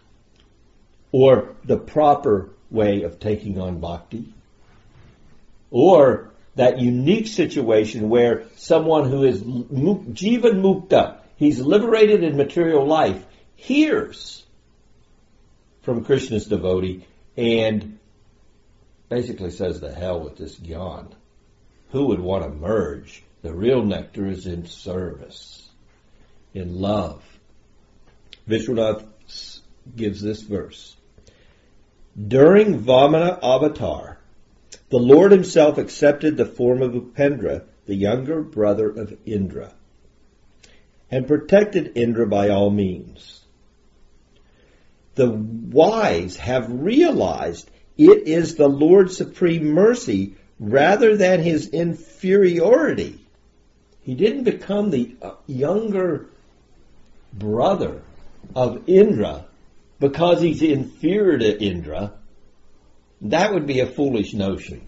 or 1.12 1.56
the 1.65 1.75
proper 1.75 2.52
way 2.71 3.04
of 3.04 3.19
taking 3.19 3.60
on 3.60 3.82
bhakti, 3.82 4.34
or 5.71 6.32
that 6.56 6.80
unique 6.80 7.28
situation 7.28 8.08
where 8.08 8.45
someone 8.56 9.10
who 9.10 9.23
is 9.23 9.41
jivan 9.41 10.62
mukta, 10.62 11.17
he's 11.36 11.60
liberated 11.60 12.23
in 12.23 12.38
material 12.38 12.86
life, 12.86 13.21
hears 13.58 14.45
from 15.82 16.06
Krishna's 16.06 16.45
devotee 16.45 17.06
and 17.36 17.98
basically 19.10 19.52
says, 19.52 19.80
the 19.80 19.93
hell 19.93 20.22
with 20.22 20.38
this 20.38 20.58
gyan. 20.58 21.12
Who 21.91 22.08
would 22.08 22.19
want 22.19 22.43
to 22.43 22.50
merge? 22.50 23.24
The 23.41 23.54
real 23.54 23.84
nectar 23.84 24.28
is 24.28 24.45
in 24.45 24.67
service, 24.67 25.67
in 26.54 26.80
love. 26.80 27.24
Vishwanath 28.48 29.06
gives 29.95 30.22
this 30.22 30.41
verse. 30.41 30.95
During 32.28 32.82
Vamana 32.84 33.39
avatar, 33.41 34.19
the 34.89 34.98
Lord 34.98 35.32
himself 35.32 35.78
accepted 35.78 36.36
the 36.36 36.45
form 36.45 36.82
of 36.82 36.93
Upendra, 36.93 37.63
the 37.86 37.95
younger 37.95 38.41
brother 38.41 38.89
of 38.89 39.17
Indra, 39.26 39.74
and 41.10 41.28
protected 41.28 41.93
Indra 41.95 42.28
by 42.28 42.50
all 42.50 42.69
means. 42.69 43.43
The 45.15 45.30
wise 45.30 46.38
have 46.38 46.67
realized 46.69 47.69
it 47.99 48.29
is 48.29 48.55
the 48.55 48.69
Lord's 48.69 49.17
supreme 49.17 49.73
mercy 49.73 50.35
rather 50.57 51.17
than 51.17 51.41
his 51.41 51.67
inferiority. 51.67 53.19
He 54.01 54.15
didn't 54.15 54.45
become 54.45 54.89
the 54.89 55.17
uh, 55.21 55.31
younger 55.47 56.27
brother 57.33 58.01
of 58.55 58.88
Indra 58.88 59.45
because 59.99 60.41
he's 60.41 60.62
inferior 60.62 61.39
to 61.39 61.62
Indra, 61.62 62.13
that 63.21 63.53
would 63.53 63.67
be 63.67 63.81
a 63.81 63.85
foolish 63.85 64.33
notion. 64.33 64.88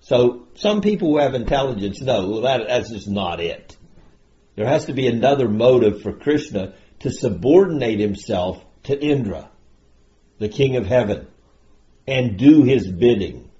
So 0.00 0.46
some 0.54 0.80
people 0.80 1.08
who 1.08 1.18
have 1.18 1.34
intelligence 1.34 2.00
know 2.00 2.40
that, 2.40 2.66
that's 2.66 2.90
just 2.90 3.08
not 3.08 3.40
it. 3.40 3.76
There 4.54 4.66
has 4.66 4.86
to 4.86 4.94
be 4.94 5.06
another 5.06 5.48
motive 5.48 6.00
for 6.00 6.14
Krishna 6.14 6.72
to 7.00 7.10
subordinate 7.10 8.00
himself 8.00 8.64
to 8.84 8.98
Indra, 8.98 9.50
the 10.38 10.48
king 10.48 10.76
of 10.76 10.86
heaven, 10.86 11.26
and 12.06 12.36
do 12.36 12.62
his 12.62 12.90
bidding. 12.90 13.50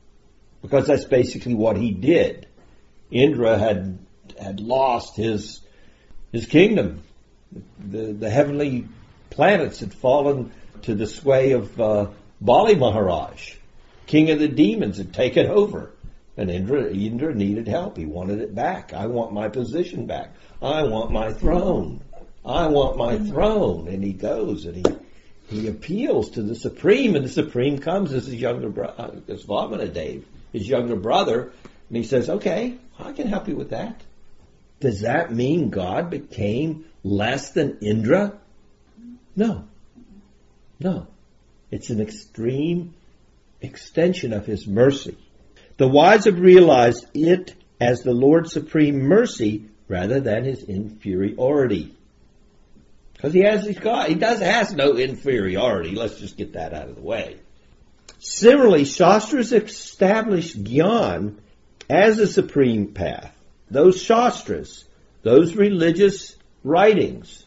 Because 0.63 0.87
that's 0.87 1.05
basically 1.05 1.55
what 1.55 1.77
he 1.77 1.91
did. 1.93 2.47
Indra 3.11 3.59
had, 3.59 3.99
had 4.41 4.61
lost 4.61 5.17
his, 5.17 5.61
his 6.33 6.47
kingdom. 6.47 7.03
The, 7.79 8.13
the 8.13 8.31
heavenly 8.31 8.89
planets 9.31 9.81
had 9.81 9.95
fallen 9.95 10.53
to 10.83 10.95
the 10.95 11.07
sway 11.07 11.53
of 11.53 11.81
uh, 11.81 12.09
Bali 12.41 12.75
Maharaj, 12.75 13.55
king 14.07 14.31
of 14.31 14.39
the 14.39 14.49
demons, 14.49 14.99
had 14.99 15.13
taken 15.13 15.47
over. 15.47 15.93
And 16.37 16.51
Indra, 16.51 16.91
Indra 16.93 17.35
needed 17.35 17.67
help. 17.67 17.97
He 17.97 18.05
wanted 18.05 18.41
it 18.41 18.55
back. 18.55 18.93
I 18.93 19.07
want 19.07 19.33
my 19.33 19.49
position 19.49 20.07
back. 20.07 20.35
I 20.61 20.83
want 20.83 21.11
my 21.11 21.33
throne. 21.33 22.03
I 22.45 22.67
want 22.67 22.99
my 22.99 23.19
throne. 23.19 23.89
And 23.89 24.05
he 24.05 24.13
goes 24.13 24.67
and 24.67 24.77
he 24.77 24.83
he 25.49 25.69
appeals 25.69 26.31
to 26.31 26.43
the 26.43 26.55
Supreme, 26.55 27.15
and 27.15 27.25
the 27.25 27.31
Supreme 27.31 27.79
comes 27.79 28.13
as 28.13 28.27
his 28.27 28.35
younger 28.35 28.69
brother, 28.69 28.95
uh, 28.99 29.33
as 29.33 29.45
Vamanadev, 29.45 30.23
his 30.53 30.69
younger 30.69 30.97
brother, 30.97 31.53
and 31.89 31.97
he 31.97 32.03
says, 32.03 32.29
"Okay, 32.29 32.75
I 32.99 33.13
can 33.13 33.29
help 33.29 33.49
you 33.49 33.57
with 33.57 33.71
that." 33.71 34.03
Does 34.81 35.01
that 35.01 35.33
mean 35.33 35.71
God 35.71 36.11
became 36.11 36.85
less 37.03 37.51
than 37.51 37.79
Indra? 37.81 38.39
No. 39.35 39.65
No. 40.79 41.07
It's 41.71 41.91
an 41.91 42.01
extreme 42.01 42.95
extension 43.61 44.33
of 44.33 44.47
His 44.47 44.67
mercy. 44.67 45.17
The 45.79 45.89
wise 45.89 46.27
have 46.27 46.39
realized 46.39 47.07
it 47.15 47.55
as 47.81 48.03
the 48.03 48.13
Lord's 48.13 48.53
supreme 48.53 49.01
mercy 49.01 49.67
rather 49.89 50.21
than 50.21 50.45
His 50.45 50.63
inferiority. 50.63 51.96
Because 53.27 53.35
he 53.35 53.41
has, 53.41 53.67
he's 53.67 53.79
got, 53.81 54.09
he 54.09 54.15
does 54.15 54.39
has 54.39 54.73
no 54.73 54.97
inferiority. 54.97 55.97
Let's 55.97 56.21
just 56.21 56.37
get 56.37 56.53
that 56.53 56.73
out 56.73 56.89
of 56.89 56.95
the 56.95 57.03
way. 57.03 57.39
Similarly, 58.21 58.85
Shastras 58.85 59.53
established 59.53 60.63
Gyan 60.63 61.35
as 61.91 62.21
a 62.21 62.29
supreme 62.29 62.93
path. 62.93 63.37
Those 63.69 64.01
Shastras, 64.01 64.85
those 65.23 65.57
religious 65.57 66.37
writings 66.63 67.45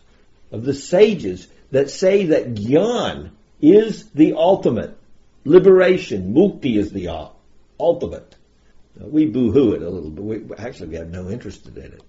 of 0.52 0.66
the 0.66 0.74
sages 0.74 1.48
that 1.72 1.90
say 1.90 2.26
that 2.26 2.56
Gyan 2.56 3.30
is 3.62 4.10
the 4.10 4.34
ultimate. 4.34 4.98
Liberation, 5.46 6.34
mukti 6.34 6.76
is 6.76 6.92
the 6.92 7.30
ultimate. 7.80 8.36
We 9.00 9.28
boo-hoo 9.28 9.76
it 9.76 9.82
a 9.82 9.90
little 9.90 10.10
bit. 10.10 10.26
We, 10.26 10.56
actually, 10.58 10.90
we 10.90 10.96
have 10.98 11.10
no 11.10 11.30
interest 11.30 11.66
in 11.68 11.78
it. 11.78 12.04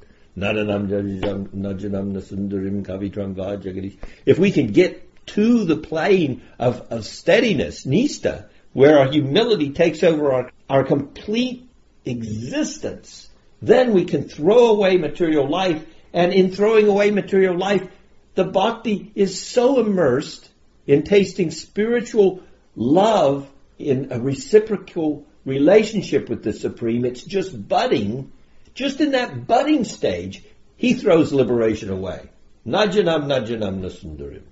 If 4.26 4.38
we 4.38 4.50
can 4.50 4.72
get 4.72 5.26
to 5.26 5.64
the 5.64 5.76
plane 5.76 6.42
of, 6.58 6.80
of 6.90 7.04
steadiness, 7.04 7.84
nista, 7.84 8.46
where 8.72 8.98
our 8.98 9.10
humility 9.10 9.70
takes 9.70 10.02
over 10.02 10.32
our, 10.32 10.52
our 10.68 10.84
complete 10.84 11.68
existence, 12.04 13.28
then 13.60 13.92
we 13.92 14.04
can 14.04 14.28
throw 14.28 14.68
away 14.68 14.96
material 14.96 15.48
life. 15.48 15.84
And 16.12 16.32
in 16.32 16.50
throwing 16.50 16.88
away 16.88 17.10
material 17.10 17.56
life, 17.56 17.86
the 18.34 18.44
bhakti 18.44 19.12
is 19.14 19.40
so 19.40 19.80
immersed 19.80 20.48
in 20.86 21.02
tasting 21.02 21.50
spiritual 21.50 22.42
love 22.74 23.48
in 23.78 24.08
a 24.10 24.20
reciprocal 24.20 25.26
relationship 25.44 26.28
with 26.28 26.42
the 26.42 26.52
Supreme. 26.52 27.04
It's 27.04 27.22
just 27.22 27.68
budding. 27.68 28.32
Just 28.80 29.02
in 29.02 29.10
that 29.10 29.46
budding 29.46 29.84
stage, 29.84 30.42
he 30.74 30.94
throws 30.94 31.34
liberation 31.34 31.90
away. 31.90 32.30
Najanam 32.66 33.26
najanam 33.26 33.80
nasundarim. 33.80 34.44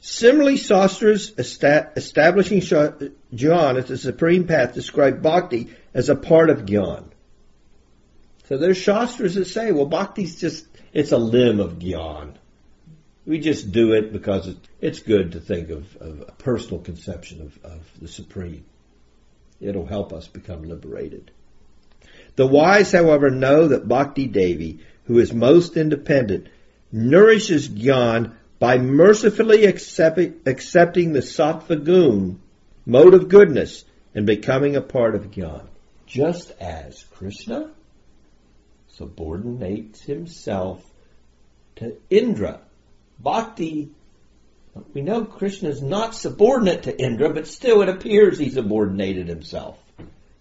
Similarly, 0.00 0.56
Shastra's 0.56 1.32
establishing 1.38 2.60
Jnana 2.60 3.78
as 3.78 3.86
the 3.86 3.96
supreme 3.96 4.48
path 4.48 4.74
describe 4.74 5.22
bhakti 5.22 5.68
as 5.94 6.08
a 6.08 6.16
part 6.16 6.50
of 6.50 6.66
Gyan. 6.66 7.04
So 8.48 8.58
there's 8.58 8.78
Shastras 8.78 9.36
that 9.36 9.44
say, 9.44 9.70
well, 9.70 9.86
bhakti's 9.86 10.40
just, 10.40 10.66
it's 10.92 11.12
a 11.12 11.16
limb 11.16 11.60
of 11.60 11.78
Gyan. 11.78 12.34
We 13.26 13.38
just 13.38 13.70
do 13.70 13.92
it 13.92 14.12
because 14.12 14.56
it's 14.80 14.98
good 14.98 15.32
to 15.32 15.40
think 15.40 15.70
of, 15.70 15.96
of 15.98 16.24
a 16.26 16.32
personal 16.32 16.80
conception 16.80 17.42
of, 17.42 17.64
of 17.64 17.80
the 18.00 18.08
Supreme. 18.08 18.64
It'll 19.60 19.86
help 19.86 20.12
us 20.12 20.26
become 20.26 20.64
liberated. 20.64 21.30
The 22.38 22.46
wise, 22.46 22.92
however, 22.92 23.30
know 23.30 23.66
that 23.66 23.88
Bhakti 23.88 24.28
Devi, 24.28 24.78
who 25.06 25.18
is 25.18 25.32
most 25.32 25.76
independent, 25.76 26.46
nourishes 26.92 27.68
Gyan 27.68 28.30
by 28.60 28.78
mercifully 28.78 29.64
accept, 29.64 30.46
accepting 30.46 31.12
the 31.12 31.18
sattva 31.18 31.84
gun, 31.84 32.38
mode 32.86 33.14
of 33.14 33.28
goodness, 33.28 33.84
and 34.14 34.24
becoming 34.24 34.76
a 34.76 34.80
part 34.80 35.16
of 35.16 35.32
Gyan. 35.32 35.66
Just 36.06 36.52
as 36.60 37.02
Krishna 37.10 37.72
subordinates 38.86 40.02
himself 40.02 40.88
to 41.74 41.96
Indra. 42.08 42.60
Bhakti, 43.18 43.90
we 44.94 45.00
know 45.00 45.24
Krishna 45.24 45.70
is 45.70 45.82
not 45.82 46.14
subordinate 46.14 46.84
to 46.84 47.02
Indra, 47.02 47.34
but 47.34 47.48
still 47.48 47.82
it 47.82 47.88
appears 47.88 48.38
he 48.38 48.48
subordinated 48.48 49.26
himself 49.26 49.76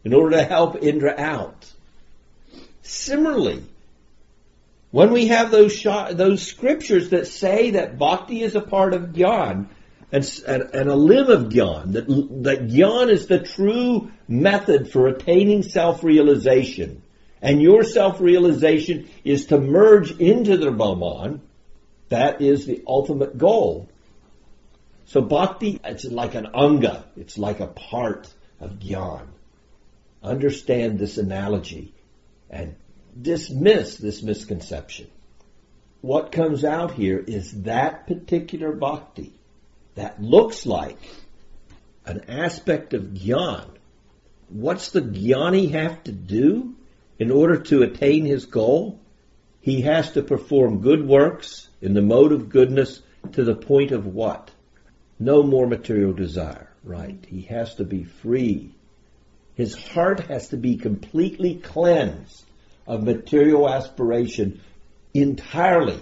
in 0.03 0.13
order 0.13 0.37
to 0.37 0.43
help 0.43 0.83
Indra 0.83 1.15
out. 1.17 1.73
Similarly, 2.87 3.63
when 4.91 5.11
we 5.11 5.27
have 5.27 5.51
those 5.51 5.83
those 5.83 6.41
scriptures 6.41 7.09
that 7.09 7.27
say 7.27 7.71
that 7.71 7.97
bhakti 7.97 8.41
is 8.41 8.55
a 8.55 8.61
part 8.61 8.93
of 8.93 9.11
gyan 9.11 9.67
and, 10.09 10.41
and, 10.47 10.89
a 10.89 10.95
limb 10.95 11.29
of 11.29 11.49
gyan, 11.49 11.91
that, 11.91 12.07
that 12.43 12.67
gyan 12.69 13.09
is 13.09 13.27
the 13.27 13.39
true 13.39 14.09
method 14.29 14.89
for 14.89 15.09
attaining 15.09 15.63
self-realization, 15.63 17.01
and 17.41 17.61
your 17.61 17.83
self-realization 17.83 19.09
is 19.25 19.47
to 19.47 19.59
merge 19.59 20.11
into 20.17 20.55
the 20.55 20.71
Brahman, 20.71 21.41
that 22.07 22.41
is 22.41 22.65
the 22.65 22.83
ultimate 22.87 23.37
goal. 23.37 23.89
So 25.07 25.19
bhakti, 25.19 25.81
it's 25.83 26.05
like 26.05 26.35
an 26.35 26.47
anga. 26.55 27.03
It's 27.17 27.37
like 27.37 27.59
a 27.59 27.67
part 27.67 28.33
of 28.61 28.79
gyan. 28.79 29.27
Understand 30.23 30.99
this 30.99 31.17
analogy 31.17 31.93
and 32.49 32.75
dismiss 33.19 33.97
this 33.97 34.21
misconception. 34.21 35.07
What 36.01 36.31
comes 36.31 36.63
out 36.63 36.91
here 36.91 37.19
is 37.19 37.63
that 37.63 38.07
particular 38.07 38.71
bhakti 38.71 39.33
that 39.95 40.21
looks 40.21 40.65
like 40.65 40.99
an 42.05 42.25
aspect 42.29 42.93
of 42.93 43.03
gyan. 43.03 43.69
What's 44.49 44.91
the 44.91 45.01
jnani 45.01 45.71
have 45.71 46.03
to 46.03 46.11
do? 46.11 46.75
in 47.19 47.31
order 47.31 47.57
to 47.57 47.83
attain 47.83 48.25
his 48.25 48.45
goal, 48.45 48.99
he 49.61 49.81
has 49.81 50.11
to 50.11 50.21
perform 50.21 50.81
good 50.81 51.05
works 51.05 51.67
in 51.81 51.93
the 51.93 52.01
mode 52.01 52.31
of 52.31 52.49
goodness 52.49 53.01
to 53.33 53.43
the 53.43 53.55
point 53.55 53.91
of 53.91 54.05
what? 54.05 54.51
No 55.19 55.43
more 55.43 55.67
material 55.67 56.13
desire, 56.13 56.71
right? 56.83 57.23
He 57.27 57.41
has 57.43 57.75
to 57.75 57.83
be 57.83 58.03
free. 58.03 58.75
His 59.57 59.73
heart 59.73 60.19
has 60.27 60.49
to 60.49 60.57
be 60.57 60.77
completely 60.77 61.55
cleansed 61.55 62.45
of 62.85 63.03
material 63.03 63.67
aspiration 63.67 64.61
entirely. 65.15 65.99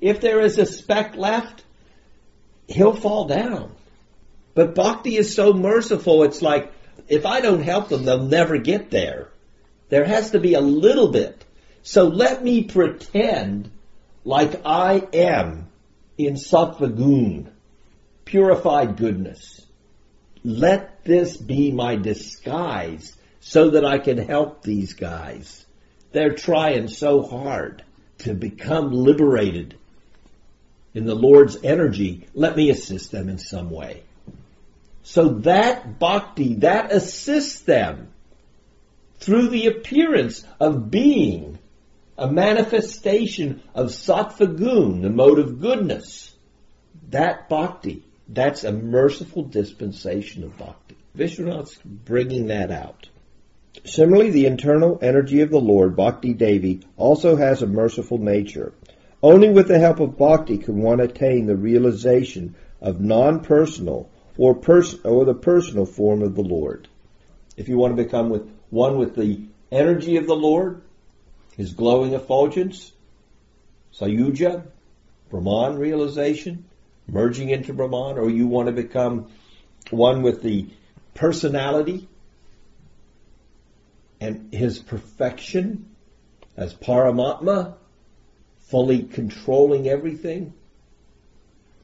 If 0.00 0.22
there 0.22 0.40
is 0.40 0.56
a 0.56 0.64
speck 0.64 1.14
left, 1.14 1.62
he'll 2.68 2.96
fall 2.96 3.26
down. 3.26 3.72
But 4.54 4.74
bhakti 4.74 5.16
is 5.16 5.34
so 5.34 5.52
merciful, 5.52 6.22
it's 6.22 6.40
like, 6.40 6.72
if 7.06 7.26
I 7.26 7.42
don't 7.42 7.62
help 7.62 7.90
them, 7.90 8.06
they'll 8.06 8.24
never 8.24 8.56
get 8.56 8.90
there. 8.90 9.28
There 9.90 10.06
has 10.06 10.30
to 10.30 10.40
be 10.40 10.54
a 10.54 10.60
little 10.62 11.08
bit. 11.08 11.44
So 11.82 12.04
let 12.04 12.42
me 12.42 12.64
pretend 12.64 13.70
like 14.24 14.62
I 14.64 15.06
am 15.12 15.68
in 16.16 16.36
sattva 16.36 17.46
purified 18.24 18.96
goodness. 18.96 19.60
Let 20.42 20.95
this 21.06 21.36
be 21.36 21.72
my 21.72 21.96
disguise 21.96 23.16
so 23.40 23.70
that 23.70 23.84
I 23.84 23.98
can 23.98 24.18
help 24.18 24.62
these 24.62 24.92
guys. 24.94 25.64
They're 26.12 26.34
trying 26.34 26.88
so 26.88 27.22
hard 27.22 27.84
to 28.18 28.34
become 28.34 28.92
liberated 28.92 29.76
in 30.94 31.04
the 31.04 31.14
Lord's 31.14 31.56
energy. 31.62 32.26
Let 32.34 32.56
me 32.56 32.70
assist 32.70 33.12
them 33.12 33.28
in 33.28 33.38
some 33.38 33.70
way. 33.70 34.02
So 35.02 35.28
that 35.40 35.98
bhakti, 35.98 36.54
that 36.56 36.90
assists 36.90 37.60
them 37.60 38.08
through 39.18 39.48
the 39.48 39.66
appearance 39.66 40.44
of 40.58 40.90
being, 40.90 41.58
a 42.18 42.30
manifestation 42.30 43.62
of 43.74 43.88
sattva 43.88 44.58
gun, 44.58 45.02
the 45.02 45.10
mode 45.10 45.38
of 45.38 45.60
goodness. 45.60 46.34
That 47.10 47.48
bhakti, 47.48 48.05
that's 48.28 48.64
a 48.64 48.72
merciful 48.72 49.42
dispensation 49.42 50.42
of 50.42 50.56
bhakti. 50.58 50.96
Vishwanath's 51.14 51.78
bringing 51.84 52.48
that 52.48 52.70
out. 52.70 53.08
Similarly, 53.84 54.30
the 54.30 54.46
internal 54.46 54.98
energy 55.00 55.42
of 55.42 55.50
the 55.50 55.60
Lord, 55.60 55.96
Bhakti 55.96 56.34
Devi, 56.34 56.80
also 56.96 57.36
has 57.36 57.62
a 57.62 57.66
merciful 57.66 58.18
nature. 58.18 58.72
Only 59.22 59.50
with 59.50 59.68
the 59.68 59.78
help 59.78 60.00
of 60.00 60.18
bhakti 60.18 60.58
can 60.58 60.82
one 60.82 61.00
attain 61.00 61.46
the 61.46 61.56
realization 61.56 62.54
of 62.80 63.00
non-personal 63.00 64.10
or, 64.36 64.54
pers- 64.54 65.00
or 65.04 65.24
the 65.24 65.34
personal 65.34 65.86
form 65.86 66.22
of 66.22 66.34
the 66.34 66.42
Lord. 66.42 66.88
If 67.56 67.68
you 67.68 67.78
want 67.78 67.96
to 67.96 68.02
become 68.02 68.28
with 68.28 68.50
one 68.70 68.98
with 68.98 69.14
the 69.14 69.40
energy 69.70 70.16
of 70.16 70.26
the 70.26 70.36
Lord, 70.36 70.82
his 71.56 71.72
glowing 71.72 72.12
effulgence, 72.12 72.92
Sayuja, 73.98 74.66
Brahman 75.30 75.78
realization, 75.78 76.64
merging 77.08 77.50
into 77.50 77.72
Brahman, 77.72 78.18
or 78.18 78.30
you 78.30 78.46
want 78.46 78.66
to 78.66 78.72
become 78.72 79.30
one 79.90 80.22
with 80.22 80.42
the 80.42 80.68
personality 81.14 82.08
and 84.20 84.52
his 84.52 84.78
perfection 84.78 85.90
as 86.56 86.74
Paramatma, 86.74 87.74
fully 88.68 89.02
controlling 89.02 89.88
everything. 89.88 90.52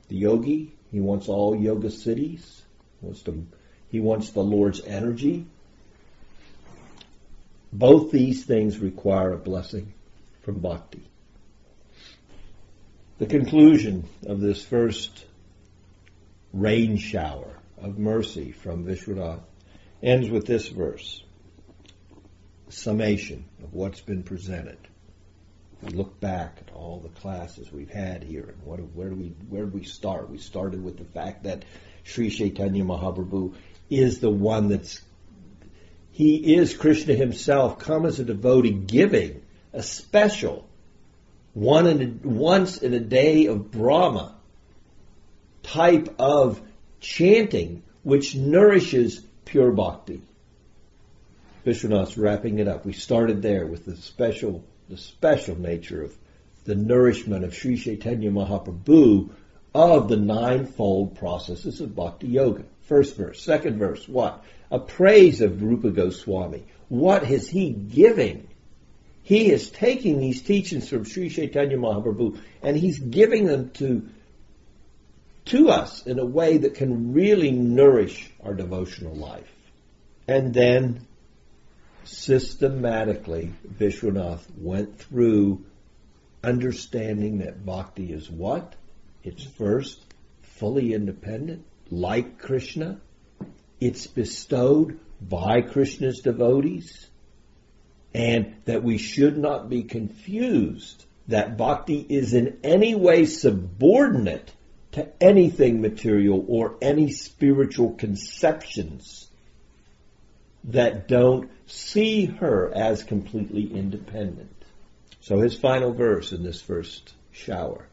The 0.09 0.17
yogi, 0.17 0.73
he 0.91 1.01
wants 1.01 1.29
all 1.29 1.55
yoga 1.55 1.89
siddhis. 1.89 2.63
Wants 3.01 3.23
to, 3.23 3.47
he 3.91 4.01
wants 4.01 4.31
the 4.31 4.43
Lord's 4.43 4.81
energy. 4.85 5.47
Both 7.73 8.11
these 8.11 8.45
things 8.45 8.79
require 8.79 9.33
a 9.33 9.39
blessing 9.39 9.93
from 10.43 10.59
bhakti. 10.59 11.03
The 13.19 13.27
conclusion 13.27 14.09
of 14.27 14.41
this 14.41 14.65
first 14.65 15.25
rain 16.53 16.97
shower 16.97 17.59
of 17.81 17.99
mercy 17.99 18.53
from 18.53 18.85
Vishwanath 18.85 19.43
ends 20.03 20.31
with 20.31 20.47
this 20.47 20.69
verse. 20.69 21.23
Summation 22.69 23.45
of 23.63 23.75
what's 23.75 24.01
been 24.01 24.23
presented. 24.23 24.79
We 25.83 25.91
look 25.91 26.21
back 26.21 26.59
at 26.67 26.75
all 26.75 27.01
the 27.01 27.21
classes 27.21 27.71
we've 27.71 27.91
had 27.91 28.23
here 28.23 28.45
and 28.45 28.63
what, 28.65 28.79
where 28.79 29.11
do 29.11 29.17
we 29.17 29.35
where 29.49 29.67
do 29.67 29.77
we 29.77 29.85
start? 29.85 30.31
We 30.31 30.39
started 30.39 30.83
with 30.83 30.97
the 30.97 31.05
fact 31.05 31.45
that 31.45 31.65
Sri 32.05 32.31
Chaitanya 32.31 32.85
Mahaprabhu 32.85 33.55
is 33.91 34.21
the 34.21 34.31
one 34.31 34.69
that's 34.69 35.01
he 36.13 36.55
is 36.55 36.77
Krishna 36.77 37.15
himself 37.15 37.79
come 37.79 38.07
as 38.07 38.21
a 38.21 38.25
devotee 38.25 38.71
giving 38.71 39.43
a 39.73 39.83
special 39.83 40.69
one 41.55 41.87
in 41.87 42.03
a, 42.03 42.29
once 42.29 42.79
in 42.79 42.95
a 42.95 43.01
day 43.01 43.47
of 43.47 43.71
Brahma 43.71 44.35
type 45.63 46.15
of 46.19 46.61
chanting 47.01 47.83
which 48.03 48.35
nourishes 48.35 49.21
pure 49.45 49.71
bhakti. 49.71 50.23
Vishwanath's 51.65 52.17
wrapping 52.19 52.59
it 52.59 52.67
up. 52.67 52.85
We 52.85 52.93
started 52.93 53.43
there 53.43 53.67
with 53.67 53.85
the 53.85 53.97
special, 53.97 54.65
the 54.89 54.97
special 54.97 55.57
nature 55.57 56.03
of 56.03 56.17
the 56.65 56.75
nourishment 56.75 57.45
of 57.45 57.55
Sri 57.55 57.77
Chaitanya 57.77 58.31
Mahaprabhu 58.31 59.31
of 59.75 60.09
the 60.09 60.17
ninefold 60.17 61.17
processes 61.17 61.81
of 61.81 61.95
bhakti 61.95 62.29
yoga. 62.29 62.65
First 62.83 63.17
verse, 63.17 63.41
second 63.41 63.79
verse, 63.79 64.09
what? 64.09 64.45
A 64.71 64.79
praise 64.79 65.41
of 65.41 65.63
Rupa 65.63 65.91
Goswami. 65.91 66.65
What 66.89 67.31
is 67.31 67.49
he 67.49 67.71
giving? 67.71 68.49
He 69.23 69.51
is 69.51 69.71
taking 69.71 70.19
these 70.19 70.43
teachings 70.43 70.89
from 70.89 71.05
Sri 71.05 71.29
Chaitanya 71.29 71.77
Mahaprabhu 71.77 72.41
and 72.63 72.77
he's 72.77 72.99
giving 72.99 73.47
them 73.47 73.71
to 73.75 74.09
to 75.45 75.71
us 75.71 76.07
in 76.07 76.19
a 76.19 76.25
way 76.25 76.59
that 76.59 76.75
can 76.75 77.13
really 77.13 77.51
nourish 77.51 78.31
our 78.45 78.55
devotional 78.55 79.15
life. 79.15 79.51
And 80.29 80.55
then 80.55 81.07
systematically 82.05 83.53
Vishwanath 83.69 84.45
went 84.57 84.99
through 84.99 85.65
understanding 86.45 87.39
that 87.39 87.65
bhakti 87.65 88.13
is 88.13 88.31
what? 88.31 88.75
It's 89.23 89.45
first 89.45 90.01
fully 90.43 90.95
independent, 90.95 91.65
like 91.91 92.39
Krishna. 92.39 93.01
It's 93.81 94.07
bestowed 94.07 94.99
by 95.21 95.63
Krishna's 95.63 96.21
devotees. 96.21 97.09
And 98.15 98.57
that 98.67 98.83
we 98.83 98.99
should 98.99 99.39
not 99.39 99.69
be 99.69 99.85
confused 99.85 101.05
that 101.29 101.57
bhakti 101.57 102.05
is 102.09 102.35
in 102.35 102.59
any 102.63 102.95
way 102.95 103.25
subordinate 103.25 104.53
to 104.93 105.09
anything 105.23 105.81
material 105.81 106.45
or 106.49 106.77
any 106.83 107.11
spiritual 107.11 107.95
conceptions 107.95 109.29
that 110.65 111.09
don't 111.09 111.51
see 111.67 112.27
her 112.27 112.71
as 112.75 113.03
completely 113.03 113.73
independent. 113.73 114.51
So 115.21 115.41
his 115.41 115.57
final 115.57 115.93
verse 115.93 116.33
in 116.33 116.43
this 116.43 116.61
first 116.61 117.15
shower. 117.31 117.87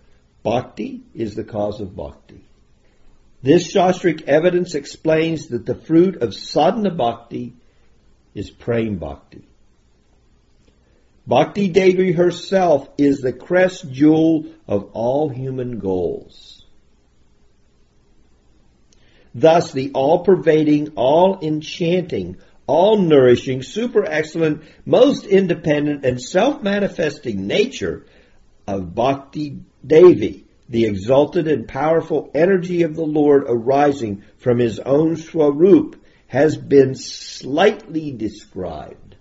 Bhakti 0.44 1.04
is 1.14 1.36
the 1.36 1.44
cause 1.44 1.80
of 1.80 1.96
bhakti. 1.96 2.44
This 3.42 3.74
Shastric 3.74 4.24
evidence 4.24 4.76
explains 4.76 5.48
that 5.48 5.66
the 5.66 5.76
fruit 5.76 6.18
of 6.18 6.34
sadhana 6.34 6.92
bhakti 6.92 7.54
is 8.34 8.50
prem 8.50 8.98
bhakti. 8.98 9.49
Bhakti 11.30 11.68
Devi 11.68 12.12
herself 12.14 12.90
is 12.98 13.20
the 13.20 13.32
crest 13.32 13.92
jewel 13.92 14.48
of 14.68 14.90
all 14.94 15.30
human 15.30 15.78
goals. 15.78 16.66
Thus, 19.36 19.72
the 19.72 19.92
all-pervading, 19.94 20.94
all-enchanting, 20.96 22.38
all-nourishing, 22.66 23.62
super 23.62 24.04
excellent, 24.04 24.64
most 24.88 25.24
independent, 25.24 26.04
and 26.04 26.20
self-manifesting 26.20 27.46
nature 27.46 28.08
of 28.66 28.96
Bhakti 28.96 29.60
Devi, 29.86 30.46
the 30.68 30.86
exalted 30.86 31.48
and 31.48 31.68
powerful 31.68 32.32
energy 32.34 32.82
of 32.82 32.96
the 32.96 33.06
Lord 33.06 33.44
arising 33.48 34.24
from 34.40 34.58
his 34.58 34.80
own 34.80 35.16
Swarup, 35.16 35.96
has 36.26 36.58
been 36.58 36.96
slightly 36.96 38.12
described. 38.12 39.16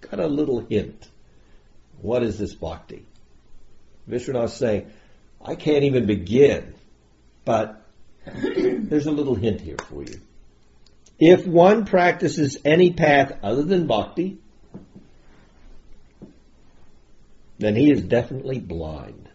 Got 0.00 0.18
a 0.18 0.26
little 0.26 0.58
hint. 0.58 1.08
What 2.00 2.22
is 2.22 2.38
this 2.38 2.54
bhakti? 2.54 3.04
Vishwanath 4.08 4.50
saying, 4.50 4.90
I 5.44 5.54
can't 5.54 5.84
even 5.84 6.06
begin, 6.06 6.74
but 7.44 7.82
there's 8.24 9.06
a 9.06 9.10
little 9.10 9.34
hint 9.34 9.60
here 9.60 9.76
for 9.88 10.02
you. 10.02 10.20
If 11.18 11.46
one 11.46 11.84
practices 11.84 12.58
any 12.64 12.92
path 12.92 13.38
other 13.42 13.62
than 13.62 13.86
bhakti, 13.86 14.38
then 17.58 17.74
he 17.74 17.90
is 17.90 18.02
definitely 18.02 18.60
blind. 18.60 19.28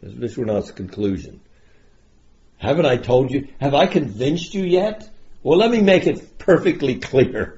This 0.00 0.12
is 0.12 0.36
Vishwanath's 0.36 0.70
conclusion. 0.70 1.40
Haven't 2.58 2.86
I 2.86 2.96
told 2.96 3.32
you? 3.32 3.48
Have 3.60 3.74
I 3.74 3.86
convinced 3.86 4.54
you 4.54 4.64
yet? 4.64 5.08
Well, 5.42 5.58
let 5.58 5.70
me 5.70 5.80
make 5.82 6.06
it 6.06 6.38
perfectly 6.38 6.96
clear. 6.96 7.57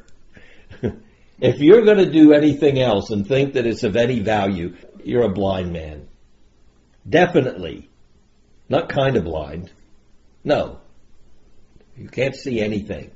If 1.40 1.60
you're 1.60 1.84
going 1.84 1.98
to 1.98 2.10
do 2.10 2.32
anything 2.32 2.78
else 2.78 3.10
and 3.10 3.26
think 3.26 3.54
that 3.54 3.66
it's 3.66 3.82
of 3.82 3.96
any 3.96 4.20
value, 4.20 4.76
you're 5.04 5.24
a 5.24 5.32
blind 5.32 5.72
man. 5.72 6.08
Definitely. 7.08 7.88
Not 8.68 8.88
kind 8.88 9.16
of 9.16 9.24
blind. 9.24 9.72
No. 10.44 10.80
You 11.96 12.08
can't 12.08 12.36
see 12.36 12.60
anything. 12.60 13.10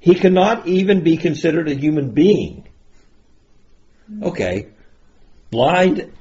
He 0.00 0.14
cannot 0.14 0.66
even 0.66 1.02
be 1.02 1.16
considered 1.16 1.68
a 1.68 1.74
human 1.74 2.10
being. 2.10 2.68
Okay. 4.22 4.68
Blind, 5.50 6.12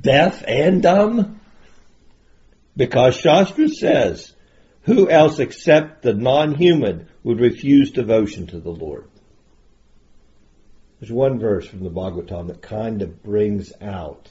deaf, 0.00 0.42
and 0.46 0.82
dumb? 0.82 1.40
Because 2.76 3.16
Shastra 3.16 3.68
says, 3.68 4.32
who 4.82 5.08
else 5.10 5.38
except 5.38 6.02
the 6.02 6.14
non-human 6.14 7.08
would 7.22 7.40
refuse 7.40 7.90
devotion 7.90 8.46
to 8.48 8.60
the 8.60 8.70
Lord? 8.70 9.08
There's 10.98 11.12
one 11.12 11.38
verse 11.38 11.66
from 11.66 11.82
the 11.82 11.90
Bhagavatam 11.90 12.48
that 12.48 12.60
kind 12.62 13.02
of 13.02 13.22
brings 13.22 13.72
out 13.80 14.28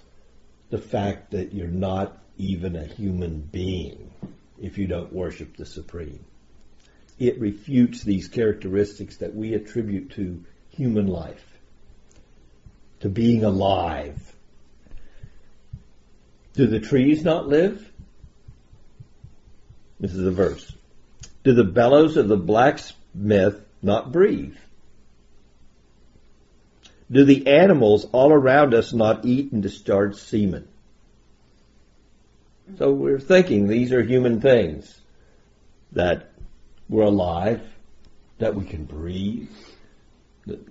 the 0.69 0.77
fact 0.77 1.31
that 1.31 1.53
you're 1.53 1.67
not 1.67 2.17
even 2.37 2.75
a 2.75 2.85
human 2.85 3.41
being 3.41 4.11
if 4.61 4.77
you 4.77 4.87
don't 4.87 5.11
worship 5.11 5.57
the 5.57 5.65
Supreme. 5.65 6.23
It 7.17 7.39
refutes 7.39 8.03
these 8.03 8.27
characteristics 8.27 9.17
that 9.17 9.35
we 9.35 9.53
attribute 9.53 10.11
to 10.11 10.43
human 10.69 11.07
life, 11.07 11.43
to 13.01 13.09
being 13.09 13.43
alive. 13.43 14.17
Do 16.53 16.67
the 16.67 16.79
trees 16.79 17.23
not 17.23 17.47
live? 17.47 17.91
This 19.99 20.13
is 20.13 20.25
a 20.25 20.31
verse. 20.31 20.71
Do 21.43 21.53
the 21.53 21.63
bellows 21.63 22.17
of 22.17 22.27
the 22.27 22.37
blacksmith 22.37 23.61
not 23.81 24.11
breathe? 24.11 24.55
Do 27.11 27.25
the 27.25 27.47
animals 27.47 28.05
all 28.11 28.31
around 28.31 28.73
us 28.73 28.93
not 28.93 29.25
eat 29.25 29.51
and 29.51 29.63
discharge 29.63 30.15
semen? 30.15 30.67
So 32.77 32.91
we're 32.91 33.19
thinking 33.19 33.67
these 33.67 33.91
are 33.91 34.03
human 34.03 34.41
things 34.41 34.95
that 35.93 36.29
we're 36.87 37.03
alive, 37.03 37.61
that 38.37 38.53
we 38.53 38.65
can 38.65 38.85
breathe, 38.85 39.49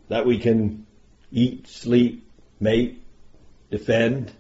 that 0.08 0.24
we 0.24 0.38
can 0.38 0.86
eat, 1.32 1.66
sleep, 1.66 2.24
mate, 2.60 3.02
defend. 3.70 4.30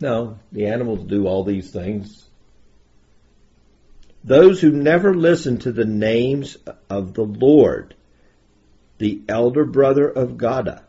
No, 0.00 0.38
the 0.52 0.66
animals 0.66 1.02
do 1.02 1.26
all 1.26 1.42
these 1.42 1.70
things. 1.70 2.27
Those 4.28 4.60
who 4.60 4.70
never 4.70 5.14
listen 5.14 5.58
to 5.58 5.72
the 5.72 5.84
names 5.84 6.56
of 6.88 7.14
the 7.14 7.24
Lord 7.24 7.94
the 8.98 9.22
elder 9.28 9.64
brother 9.64 10.08
of 10.08 10.36
Gada, 10.36 10.82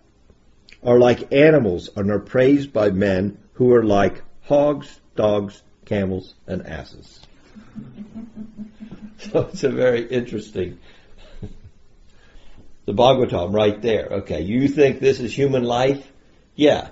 are 0.83 0.99
like 0.99 1.31
animals 1.33 1.89
and 1.95 2.11
are 2.11 2.19
praised 2.19 2.73
by 2.73 2.89
men 2.89 3.37
who 3.53 3.73
are 3.73 3.83
like 3.83 4.23
hogs, 4.43 4.99
dogs, 5.15 5.61
camels, 5.85 6.33
and 6.47 6.65
asses. 6.65 7.19
so 9.17 9.41
it's 9.51 9.63
a 9.63 9.69
very 9.69 10.05
interesting. 10.07 10.79
the 12.85 12.93
Bhagavatam 12.93 13.53
right 13.53 13.81
there. 13.81 14.07
Okay, 14.11 14.41
you 14.41 14.67
think 14.67 14.99
this 14.99 15.19
is 15.19 15.33
human 15.33 15.63
life? 15.63 16.11
Yeah. 16.55 16.89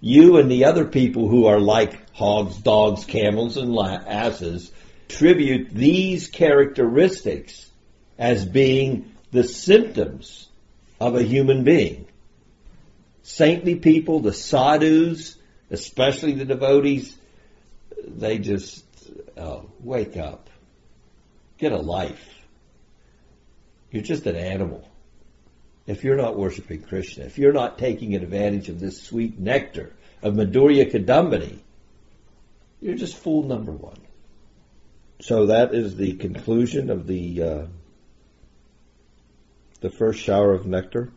You 0.00 0.36
and 0.36 0.50
the 0.50 0.64
other 0.64 0.84
people 0.84 1.28
who 1.28 1.46
are 1.46 1.60
like 1.60 2.12
hogs, 2.12 2.56
dogs, 2.58 3.04
camels, 3.04 3.56
and 3.56 3.76
asses 3.78 4.70
tribute 5.08 5.70
these 5.70 6.28
characteristics 6.28 7.68
as 8.18 8.44
being 8.44 9.14
the 9.30 9.44
symptoms 9.44 10.48
of 11.00 11.14
a 11.14 11.22
human 11.22 11.64
being. 11.64 12.06
Saintly 13.22 13.76
people, 13.76 14.20
the 14.20 14.32
sadhus, 14.32 15.36
especially 15.70 16.32
the 16.32 16.44
devotees, 16.44 17.16
they 18.06 18.38
just 18.38 18.84
oh, 19.36 19.70
wake 19.80 20.16
up, 20.16 20.48
get 21.58 21.72
a 21.72 21.78
life. 21.78 22.34
You're 23.90 24.02
just 24.02 24.26
an 24.26 24.36
animal. 24.36 24.88
If 25.86 26.04
you're 26.04 26.16
not 26.16 26.36
worshiping 26.36 26.82
Krishna, 26.82 27.24
if 27.24 27.38
you're 27.38 27.52
not 27.52 27.78
taking 27.78 28.14
advantage 28.14 28.68
of 28.68 28.78
this 28.78 29.00
sweet 29.00 29.38
nectar 29.38 29.92
of 30.22 30.34
Madhurya 30.34 30.92
Kadambini, 30.92 31.58
you're 32.80 32.96
just 32.96 33.16
fool 33.16 33.44
number 33.44 33.72
one. 33.72 33.98
So 35.20 35.46
that 35.46 35.74
is 35.74 35.96
the 35.96 36.14
conclusion 36.14 36.90
of 36.90 37.06
the 37.06 37.42
uh, 37.42 37.66
the 39.80 39.90
first 39.90 40.20
shower 40.20 40.52
of 40.52 40.66
nectar. 40.66 41.12